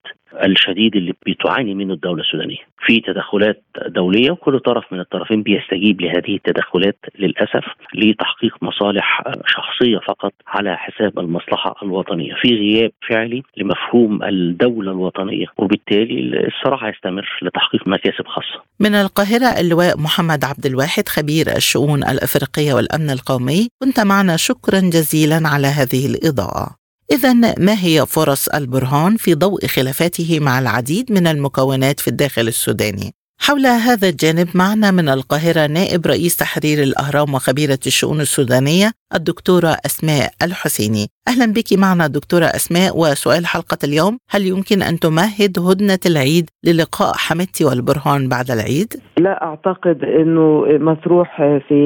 الشديد 0.45 0.97
اللي 0.97 1.13
بتعاني 1.27 1.75
منه 1.75 1.95
الدولة 1.95 2.23
السودانية. 2.23 2.59
في 2.87 3.01
تدخلات 3.01 3.63
دولية 3.87 4.31
وكل 4.31 4.61
طرف 4.61 4.93
من 4.93 5.01
الطرفين 5.01 5.43
بيستجيب 5.43 6.01
لهذه 6.01 6.35
التدخلات 6.35 6.99
للأسف 7.19 7.65
لتحقيق 7.95 8.57
مصالح 8.63 9.23
شخصية 9.47 9.99
فقط 10.09 10.33
على 10.47 10.77
حساب 10.77 11.19
المصلحة 11.19 11.75
الوطنية. 11.83 12.35
في 12.43 12.49
غياب 12.49 12.91
فعلي 13.09 13.43
لمفهوم 13.57 14.23
الدولة 14.23 14.91
الوطنية 14.91 15.47
وبالتالي 15.59 16.47
الصراع 16.47 16.89
هيستمر 16.89 17.39
لتحقيق 17.43 17.89
مكاسب 17.89 18.27
خاصة. 18.27 18.63
من 18.81 18.95
القاهرة 18.95 19.61
اللواء 19.61 19.99
محمد 19.99 20.45
عبد 20.45 20.67
الواحد 20.67 21.09
خبير 21.09 21.47
الشؤون 21.57 21.99
الإفريقية 22.03 22.75
والأمن 22.75 23.11
القومي. 23.11 23.69
كنت 23.83 24.01
معنا 24.01 24.37
شكرا 24.37 24.81
جزيلا 24.81 25.41
على 25.49 25.67
هذه 25.67 26.07
الإضاءة. 26.07 26.80
إذا 27.13 27.33
ما 27.59 27.85
هي 27.85 28.07
فرص 28.07 28.49
البرهان 28.49 29.17
في 29.17 29.35
ضوء 29.35 29.67
خلافاته 29.67 30.41
مع 30.41 30.59
العديد 30.59 31.13
من 31.13 31.27
المكونات 31.27 32.01
في 32.01 32.09
الداخل 32.09 32.49
السوداني؟ 32.49 33.15
حول 33.41 33.67
هذا 33.67 34.09
الجانب 34.09 34.49
معنا 34.55 34.91
من 34.91 35.09
القاهرة 35.09 35.67
نائب 35.67 36.07
رئيس 36.07 36.37
تحرير 36.37 36.83
الأهرام 36.83 37.35
وخبيرة 37.35 37.79
الشؤون 37.87 38.21
السودانية 38.21 38.93
الدكتورة 39.15 39.77
أسماء 39.87 40.33
الحسيني 40.43 41.09
أهلا 41.31 41.53
بك 41.53 41.79
معنا 41.79 42.07
دكتورة 42.07 42.45
أسماء 42.45 42.97
وسؤال 42.97 43.47
حلقة 43.47 43.79
اليوم 43.85 44.19
هل 44.31 44.43
يمكن 44.47 44.83
أن 44.83 44.95
تمهد 45.05 45.53
هدنة 45.59 46.03
العيد 46.07 46.47
للقاء 46.67 47.13
حمدتي 47.25 47.65
والبرهان 47.65 48.29
بعد 48.29 48.51
العيد؟ 48.51 48.89
لا 49.19 49.45
أعتقد 49.45 50.05
أنه 50.05 50.65
مطروح 50.91 51.37
في 51.69 51.81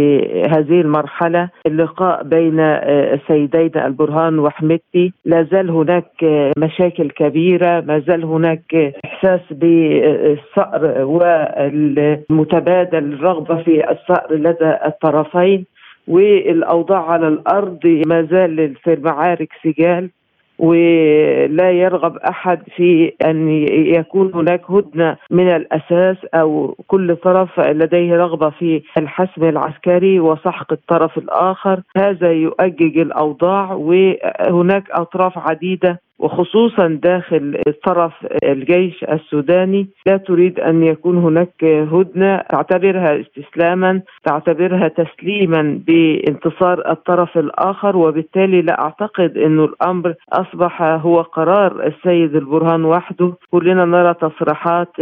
هذه 0.54 0.80
المرحلة 0.80 1.50
اللقاء 1.66 2.22
بين 2.22 2.60
السيدين 2.60 3.70
البرهان 3.76 4.38
وحمدتي 4.38 5.12
لا 5.24 5.46
زال 5.52 5.70
هناك 5.70 6.10
مشاكل 6.58 7.10
كبيرة 7.10 7.80
ما 7.80 8.02
زال 8.06 8.24
هناك 8.24 8.94
إحساس 9.04 9.40
بالصقر 9.50 11.04
والمتبادل 11.04 13.12
الرغبة 13.12 13.62
في 13.62 13.90
الصقر 13.90 14.34
لدى 14.34 14.72
الطرفين 14.86 15.66
والأوضاع 16.08 17.10
على 17.10 17.28
الأرض 17.28 18.02
ما 18.06 18.22
زال 18.22 18.74
في 18.84 18.92
المعارك 18.92 19.48
سجال 19.64 20.10
ولا 20.58 21.70
يرغب 21.70 22.16
أحد 22.16 22.62
في 22.76 23.12
أن 23.26 23.48
يكون 23.96 24.34
هناك 24.34 24.70
هدنة 24.70 25.16
من 25.30 25.48
الأساس 25.48 26.16
أو 26.34 26.76
كل 26.86 27.16
طرف 27.16 27.60
لديه 27.60 28.16
رغبة 28.16 28.50
في 28.50 28.82
الحسم 28.98 29.44
العسكري 29.44 30.20
وسحق 30.20 30.72
الطرف 30.72 31.18
الآخر. 31.18 31.82
هذا 31.96 32.32
يؤجج 32.32 32.98
الأوضاع 32.98 33.72
وهناك 33.72 34.90
أطراف 34.90 35.38
عديدة 35.38 36.00
وخصوصا 36.18 36.98
داخل 37.02 37.60
طرف 37.84 38.12
الجيش 38.44 39.04
السوداني 39.04 39.88
لا 40.06 40.16
تريد 40.16 40.60
أن 40.60 40.82
يكون 40.82 41.18
هناك 41.18 41.64
هدنة 41.64 42.36
تعتبرها 42.36 43.20
استسلاما 43.20 44.02
تعتبرها 44.24 44.88
تسليما 44.88 45.80
بانتصار 45.86 46.90
الطرف 46.90 47.38
الآخر. 47.38 47.96
وبالتالي 47.96 48.62
لا 48.62 48.82
أعتقد 48.84 49.38
انه 49.38 49.64
الأمر 49.64 50.14
أصبح 50.32 50.82
هو 50.82 51.22
قرار 51.22 51.86
السيد 51.86 52.36
البرهان 52.36 52.84
وحده. 52.84 53.32
كلنا 53.50 53.84
نرى 53.84 54.14
تصريحات 54.14 54.92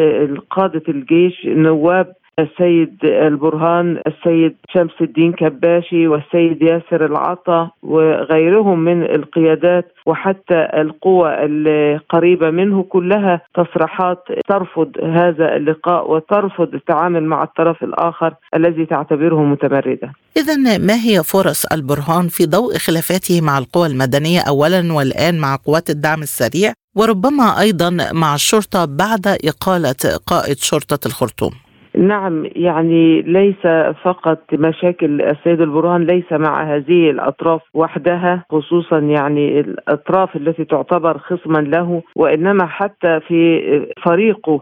قاده 0.51 0.83
الجيش 0.89 1.47
نواب 1.47 2.13
السيد 2.39 3.05
البرهان 3.05 4.03
السيد 4.07 4.57
شمس 4.75 4.93
الدين 5.01 5.33
كباشي 5.33 6.09
والسيد 6.09 6.63
ياسر 6.63 7.07
العطا 7.07 7.71
وغيرهم 7.83 8.79
من 8.79 9.03
القيادات 9.03 9.93
وحتى 10.07 10.69
القوى 10.75 11.35
القريبه 11.39 12.51
منه 12.51 12.83
كلها 12.83 13.41
تصريحات 13.55 14.25
ترفض 14.49 14.91
هذا 15.03 15.57
اللقاء 15.57 16.11
وترفض 16.11 16.75
التعامل 16.75 17.25
مع 17.25 17.43
الطرف 17.43 17.83
الآخر 17.83 18.35
الذي 18.57 18.87
تعتبره 18.87 19.43
متمردا. 19.45 20.13
اذا 20.37 20.79
ما 20.79 20.95
هي 20.95 21.23
فرص 21.23 21.67
البرهان 21.73 22.29
في 22.29 22.47
ضوء 22.47 22.79
خلافاته 22.79 23.41
مع 23.41 23.59
القوى 23.59 23.87
المدنية 23.87 24.41
اولا 24.49 24.93
والآن 24.93 25.39
مع 25.39 25.57
قوات 25.57 25.91
الدعم 25.91 26.23
السريع 26.23 26.73
وربما 26.97 27.61
أيضا 27.61 27.91
مع 28.13 28.35
الشرطة 28.35 28.85
بعد 28.85 29.27
إقالة 29.27 30.19
قائد 30.27 30.57
شرطة 30.59 31.07
الخرطوم؟ 31.07 31.53
نعم 31.95 32.45
يعني 32.57 33.23
ليس 33.23 33.67
فقط 34.03 34.39
مشاكل 34.53 35.23
السيد 35.23 35.61
البرهان 35.61 36.05
ليس 36.07 36.33
مع 36.33 36.63
هذه 36.75 37.11
الأطراف 37.11 37.61
وحدها 37.75 38.45
خصوصا 38.51 38.99
يعني 38.99 39.61
الأطراف 39.61 40.37
التي 40.37 40.65
تعتبر 40.65 41.19
خصما 41.19 41.59
له 41.59 42.03
وإنما 42.17 42.67
حتى 42.67 43.21
في 43.21 43.63
فريقه 44.05 44.61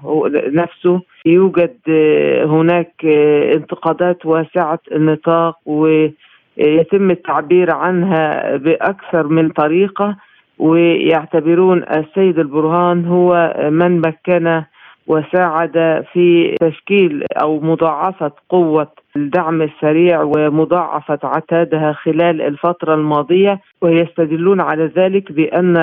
نفسه 0.52 1.00
يوجد 1.26 1.76
هناك 2.44 3.04
انتقادات 3.54 4.26
واسعة 4.26 4.78
النطاق 4.92 5.56
ويتم 5.66 7.10
التعبير 7.10 7.74
عنها 7.74 8.56
بأكثر 8.56 9.26
من 9.26 9.48
طريقة 9.48 10.16
ويعتبرون 10.58 11.82
السيد 11.96 12.38
البرهان 12.38 13.04
هو 13.04 13.54
من 13.70 14.00
مكن 14.00 14.62
وساعد 15.10 16.04
في 16.12 16.54
تشكيل 16.60 17.24
أو 17.42 17.60
مضاعفة 17.60 18.32
قوة 18.48 18.88
الدعم 19.16 19.62
السريع 19.62 20.22
ومضاعفة 20.22 21.18
عتادها 21.24 21.92
خلال 21.92 22.42
الفترة 22.42 22.94
الماضية 22.94 23.60
ويستدلون 23.82 24.60
على 24.60 24.90
ذلك 24.96 25.32
بأن 25.32 25.76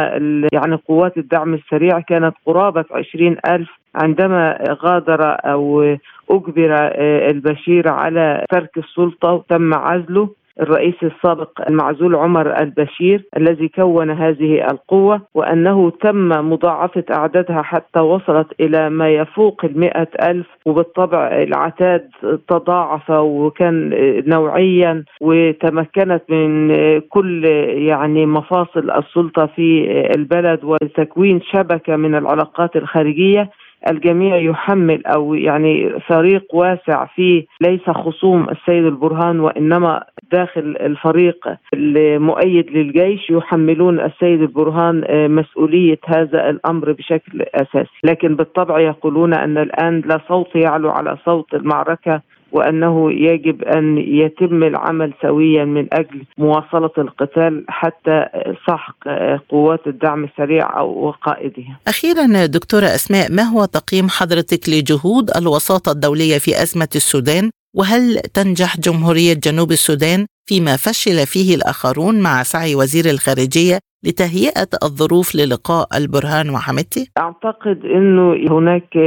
يعني 0.53 0.75
قوات 0.87 1.17
الدعم 1.17 1.53
السريع 1.53 1.99
كانت 1.99 2.35
قرابة 2.45 2.85
عشرين 2.91 3.37
ألف 3.49 3.69
عندما 3.95 4.57
غادر 4.83 5.37
أو 5.45 5.95
أجبر 6.29 6.91
البشير 7.29 7.89
على 7.89 8.45
ترك 8.49 8.77
السلطة 8.77 9.33
وتم 9.33 9.73
عزله. 9.73 10.29
الرئيس 10.61 10.95
السابق 11.03 11.49
المعزول 11.69 12.15
عمر 12.15 12.59
البشير 12.61 13.23
الذي 13.37 13.67
كون 13.67 14.09
هذه 14.09 14.67
القوة 14.71 15.21
وأنه 15.33 15.89
تم 15.89 16.29
مضاعفة 16.29 17.03
أعدادها 17.11 17.61
حتى 17.61 17.99
وصلت 17.99 18.47
إلى 18.59 18.89
ما 18.89 19.09
يفوق 19.09 19.65
المئة 19.65 20.07
ألف 20.21 20.47
وبالطبع 20.65 21.27
العتاد 21.27 22.09
تضاعف 22.47 23.09
وكان 23.09 23.93
نوعيا 24.27 25.03
وتمكنت 25.21 26.21
من 26.29 26.69
كل 27.09 27.45
يعني 27.75 28.25
مفاصل 28.25 28.91
السلطة 28.91 29.45
في 29.45 29.91
البلد 30.15 30.63
وتكوين 30.63 31.41
شبكة 31.41 31.95
من 31.95 32.15
العلاقات 32.15 32.75
الخارجية. 32.75 33.49
الجميع 33.89 34.35
يحمل 34.35 35.05
أو 35.05 35.33
يعني 35.33 35.99
فريق 35.99 36.55
واسع 36.55 37.05
فيه. 37.05 37.45
ليس 37.61 37.89
خصوم 37.89 38.47
السيد 38.49 38.85
البرهان 38.85 39.39
وإنما 39.39 40.03
داخل 40.31 40.77
الفريق 40.79 41.47
المؤيد 41.73 42.69
للجيش 42.71 43.29
يحملون 43.29 43.99
السيد 43.99 44.41
البرهان 44.41 45.03
آه، 45.07 45.27
مسؤولية 45.27 45.99
هذا 46.05 46.49
الأمر 46.49 46.91
بشكل 46.91 47.41
أساسي، 47.55 47.99
لكن 48.03 48.35
بالطبع 48.35 48.79
يقولون 48.79 49.33
أن 49.33 49.57
الآن 49.57 50.01
لا 50.05 50.19
صوت 50.27 50.55
يعلو 50.55 50.89
على 50.89 51.17
صوت 51.25 51.53
المعركة 51.53 52.21
وأنه 52.51 53.11
يجب 53.11 53.63
أن 53.63 53.97
يتم 53.97 54.63
العمل 54.63 55.13
سويا 55.21 55.65
من 55.65 55.87
أجل 55.93 56.23
مواصلة 56.37 56.91
القتال 56.97 57.65
حتى 57.69 58.25
سحق 58.67 59.07
قوات 59.49 59.87
الدعم 59.87 60.23
السريع 60.23 60.79
أو 60.79 61.11
قائدها. 61.11 61.79
أخيرا 61.87 62.45
دكتورة 62.45 62.85
أسماء 62.85 63.31
ما 63.31 63.43
هو 63.43 63.65
تقييم 63.65 64.09
حضرتك 64.09 64.69
لجهود 64.69 65.29
الوساطة 65.37 65.91
الدولية 65.91 66.37
في 66.37 66.51
أزمة 66.61 66.89
السودان 66.95 67.49
وهل 67.75 68.19
تنجح 68.33 68.79
جمهورية 68.79 69.33
جنوب 69.33 69.71
السودان 69.71 70.25
فيما 70.45 70.75
فشل 70.75 71.25
فيه 71.25 71.55
الآخرون 71.55 72.19
مع 72.21 72.43
سعي 72.43 72.75
وزير 72.75 73.05
الخارجية 73.05 73.79
لتهيئة 74.05 74.67
الظروف 74.83 75.35
للقاء 75.35 75.87
البرهان 75.97 76.49
وحميدتي؟ 76.49 77.11
أعتقد 77.17 77.85
إنه 77.85 78.33
هناك 78.57 78.97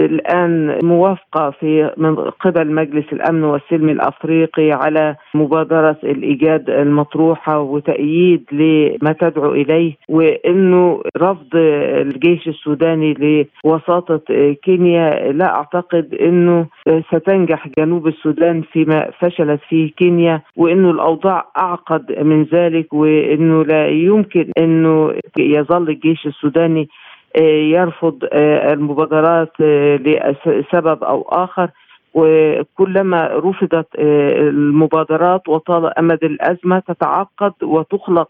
الان 0.00 0.78
موافقة 0.82 1.50
في 1.50 1.90
من 1.96 2.16
قبل 2.16 2.72
مجلس 2.72 3.12
الأمن 3.12 3.44
والسلم 3.44 3.88
الأفريقي 3.88 4.72
على 4.72 5.16
مبادرة 5.34 5.96
الإيجاد 6.04 6.70
المطروحة 6.70 7.58
وتأييد 7.60 8.44
لما 8.52 9.12
تدعو 9.12 9.52
إليه 9.52 9.96
وإنه 10.08 11.02
رفض 11.16 11.48
الجيش 11.54 12.48
السوداني 12.48 13.46
لوساطة 13.64 14.20
كينيا. 14.62 15.32
لا 15.32 15.54
أعتقد 15.54 16.14
إنه 16.14 16.66
ستنجح 17.14 17.68
جنوب 17.78 18.06
السودان 18.06 18.62
فيما 18.62 19.10
فشلت 19.18 19.60
فيه 19.68 19.90
كينيا 19.92 20.42
وإنه 20.56 20.90
الأوضاع 20.90 21.44
أعقد 21.58 22.18
من 22.22 22.42
ذلك 22.42 22.92
وإنه 22.92 23.64
لا 23.64 23.88
يمكن 23.88 24.50
إنه 24.58 25.14
يظل 25.38 25.88
الجيش 25.88 26.26
السوداني 26.26 26.88
يرفض 27.38 28.18
آه، 28.32 28.72
المبادرات 28.72 29.52
آه، 29.60 29.96
لسبب 29.96 31.04
أو 31.04 31.22
آخر. 31.22 31.68
وكلما 32.14 33.26
رفضت 33.32 33.86
المبادرات 33.98 35.48
وطال 35.48 35.98
أمد 35.98 36.24
الأزمة 36.24 36.78
تتعقد 36.78 37.52
وتخلق 37.62 38.28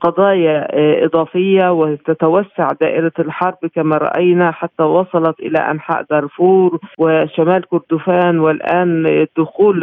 قضايا 0.00 0.68
إضافية 1.04 1.72
وتتوسع 1.72 2.68
دائرة 2.80 3.12
الحرب 3.18 3.58
كما 3.74 3.96
رأينا 3.96 4.50
حتى 4.50 4.82
وصلت 4.82 5.40
إلى 5.40 5.58
أنحاء 5.58 6.04
دارفور 6.10 6.78
وشمال 6.98 7.64
كردفان. 7.68 8.38
والآن 8.38 9.06
الدخول 9.06 9.80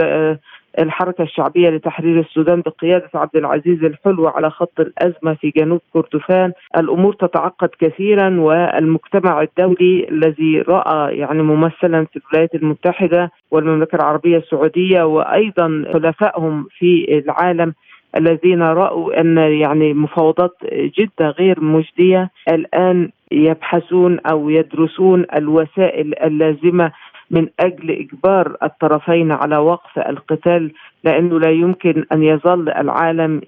الحركة 0.80 1.22
الشعبية 1.22 1.70
لتحرير 1.70 2.20
السودان 2.20 2.62
بقيادة 2.62 3.10
عبد 3.14 3.36
العزيز 3.36 3.84
الحلو 3.84 4.28
على 4.28 4.50
خط 4.50 4.80
الأزمة 4.80 5.34
في 5.34 5.50
جنوب 5.58 5.82
كردفان. 5.94 6.54
الأمور 6.78 7.14
تتعقد 7.14 7.70
كثيرا 7.80 8.40
والمجتمع 8.40 9.42
الدولي 9.42 10.08
الذي 10.10 10.62
رأى 10.62 11.18
يعني 11.18 11.44
ممثلا 11.44 12.06
في 12.06 12.20
الولايات 12.20 12.56
المتحدة 12.56 13.32
والمملكة 13.52 13.96
العربية 13.96 14.38
السعودية 14.38 15.04
وأيضا 15.04 15.86
حلفائهم 15.94 16.68
في 16.80 17.22
العالم 17.26 17.74
الذين 18.18 18.62
رأوا 18.62 19.22
أن 19.22 19.38
يعني 19.38 19.94
مفاوضات 19.94 20.58
جدة 20.74 21.30
غير 21.30 21.62
مجدية 21.64 22.30
الآن 22.50 23.10
يبحثون 23.32 24.20
أو 24.20 24.50
يدرسون 24.50 25.26
الوسائل 25.36 26.14
اللازمة 26.24 26.92
من 27.32 27.48
أجل 27.60 27.92
إجبار 27.92 28.58
الطرفين 28.64 29.32
على 29.32 29.58
وقف 29.58 30.00
القتال 30.00 30.74
لأنه 31.04 31.40
لا 31.40 31.50
يمكن 31.50 32.06
أن 32.12 32.24
يظل 32.24 32.70
العالم 32.70 33.42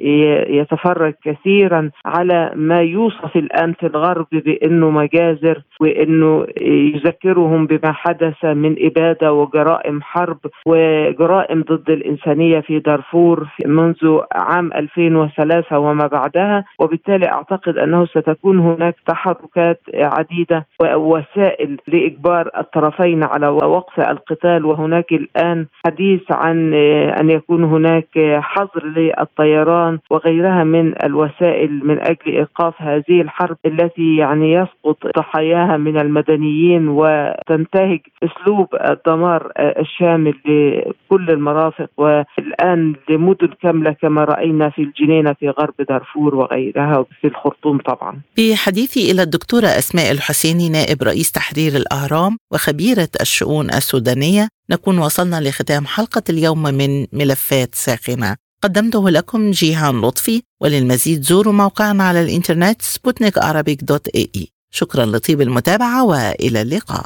يتفرج 0.50 1.14
كثيرا 1.24 1.90
على 2.06 2.52
ما 2.56 2.82
يوصف 2.82 3.36
الآن 3.36 3.74
في 3.74 3.86
الغرب 3.88 4.28
بأنه 4.32 4.90
مجازر 4.90 5.62
وأنه 5.82 6.48
يذكرهم 6.62 7.68
بما 7.68 7.92
حدث 7.92 8.46
من 8.46 8.76
إبادة 8.80 9.34
وجرائم 9.34 10.02
حرب 10.02 10.38
وجرائم 10.66 11.62
ضد 11.62 11.90
الإنسانية 11.90 12.60
في 12.60 12.80
دارفور 12.80 13.48
منذ 13.66 14.20
عام 14.36 14.74
2003 14.74 15.80
وما 15.80 16.08
بعدها. 16.08 16.66
وبالتالي 16.80 17.26
أعتقد 17.28 17.78
أنه 17.78 18.06
ستكون 18.06 18.60
هناك 18.60 18.96
تحركات 19.08 19.82
عديدة 19.94 20.66
ووسائل 20.82 21.78
لإجبار 21.88 22.50
الطرفين 22.58 23.24
على 23.24 23.48
وقف 23.48 24.00
القتال. 24.00 24.66
وهناك 24.66 25.12
الآن 25.12 25.66
حديث 25.86 26.22
عن 26.32 26.74
أن 27.20 27.30
يكون 27.30 27.43
هناك 27.50 28.40
حظر 28.42 28.86
للطيران 28.86 30.00
وغيرها 30.12 30.64
من 30.64 31.04
الوسائل 31.04 31.82
من 31.84 32.00
أجل 32.00 32.28
إيقاف 32.28 32.74
هذه 32.82 33.22
الحرب 33.22 33.58
التي 33.66 34.16
يعني 34.18 34.54
يسقط 34.54 34.98
ضحاياها 35.18 35.78
من 35.78 36.00
المدنيين 36.00 36.88
وتنتهج 36.88 38.00
أسلوب 38.24 38.68
الدمار 38.90 39.52
الشامل 39.58 40.34
لكل 40.46 41.30
المرافق 41.30 41.90
والآن 41.98 42.96
لمدن 43.10 43.50
كاملة 43.62 43.92
كما 43.92 44.24
رأينا 44.24 44.70
في 44.70 44.82
الجنينة 44.82 45.34
في 45.34 45.50
غرب 45.50 45.74
دارفور 45.90 46.36
وغيرها 46.36 46.98
وفي 46.98 47.28
الخرطوم 47.28 47.78
طبعا. 47.78 48.22
بحديثي 48.38 49.12
إلى 49.12 49.22
الدكتورة 49.22 49.68
أسماء 49.68 50.12
الحسيني 50.12 50.70
نائب 50.70 51.04
رئيس 51.04 51.32
تحرير 51.32 51.72
الأهرام 51.76 52.38
وخبيرة 52.52 53.10
الشؤون 53.22 53.66
السودانية 53.66 54.48
نكون 54.70 54.98
وصلنا 54.98 55.42
لختام 55.42 55.86
حلقة 55.86 56.24
اليوم 56.30 56.64
من 56.64 57.08
ملفات 57.14 57.76
ساخنة. 57.76 58.36
قدمته 58.64 59.10
لكم 59.10 59.52
جيهان 59.52 60.02
لطفي 60.02 60.42
وللمزيد 60.62 61.24
زوروا 61.24 61.54
موقعنا 61.54 62.04
على 62.04 62.22
الإنترنت 62.22 62.82
سبوتنيك 62.82 63.40
dot 63.82 64.08
AE. 64.08 64.48
شكرا 64.72 65.06
لطيب 65.06 65.42
المتابعة 65.42 66.04
وإلى 66.04 66.62
اللقاء. 66.62 67.06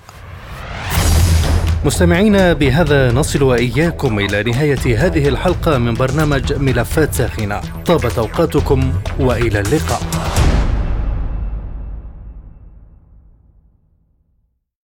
مستمعينا 1.85 2.53
بهذا 2.53 3.11
نصل 3.11 3.43
وإياكم 3.43 4.19
إلى 4.19 4.43
نهاية 4.43 5.05
هذه 5.05 5.27
الحلقة 5.27 5.77
من 5.77 5.93
برنامج 5.93 6.53
ملفات 6.53 7.13
ساخنة. 7.13 7.61
طابت 7.85 8.17
أوقاتكم 8.17 8.93
وإلى 9.19 9.59
اللقاء. 9.59 10.01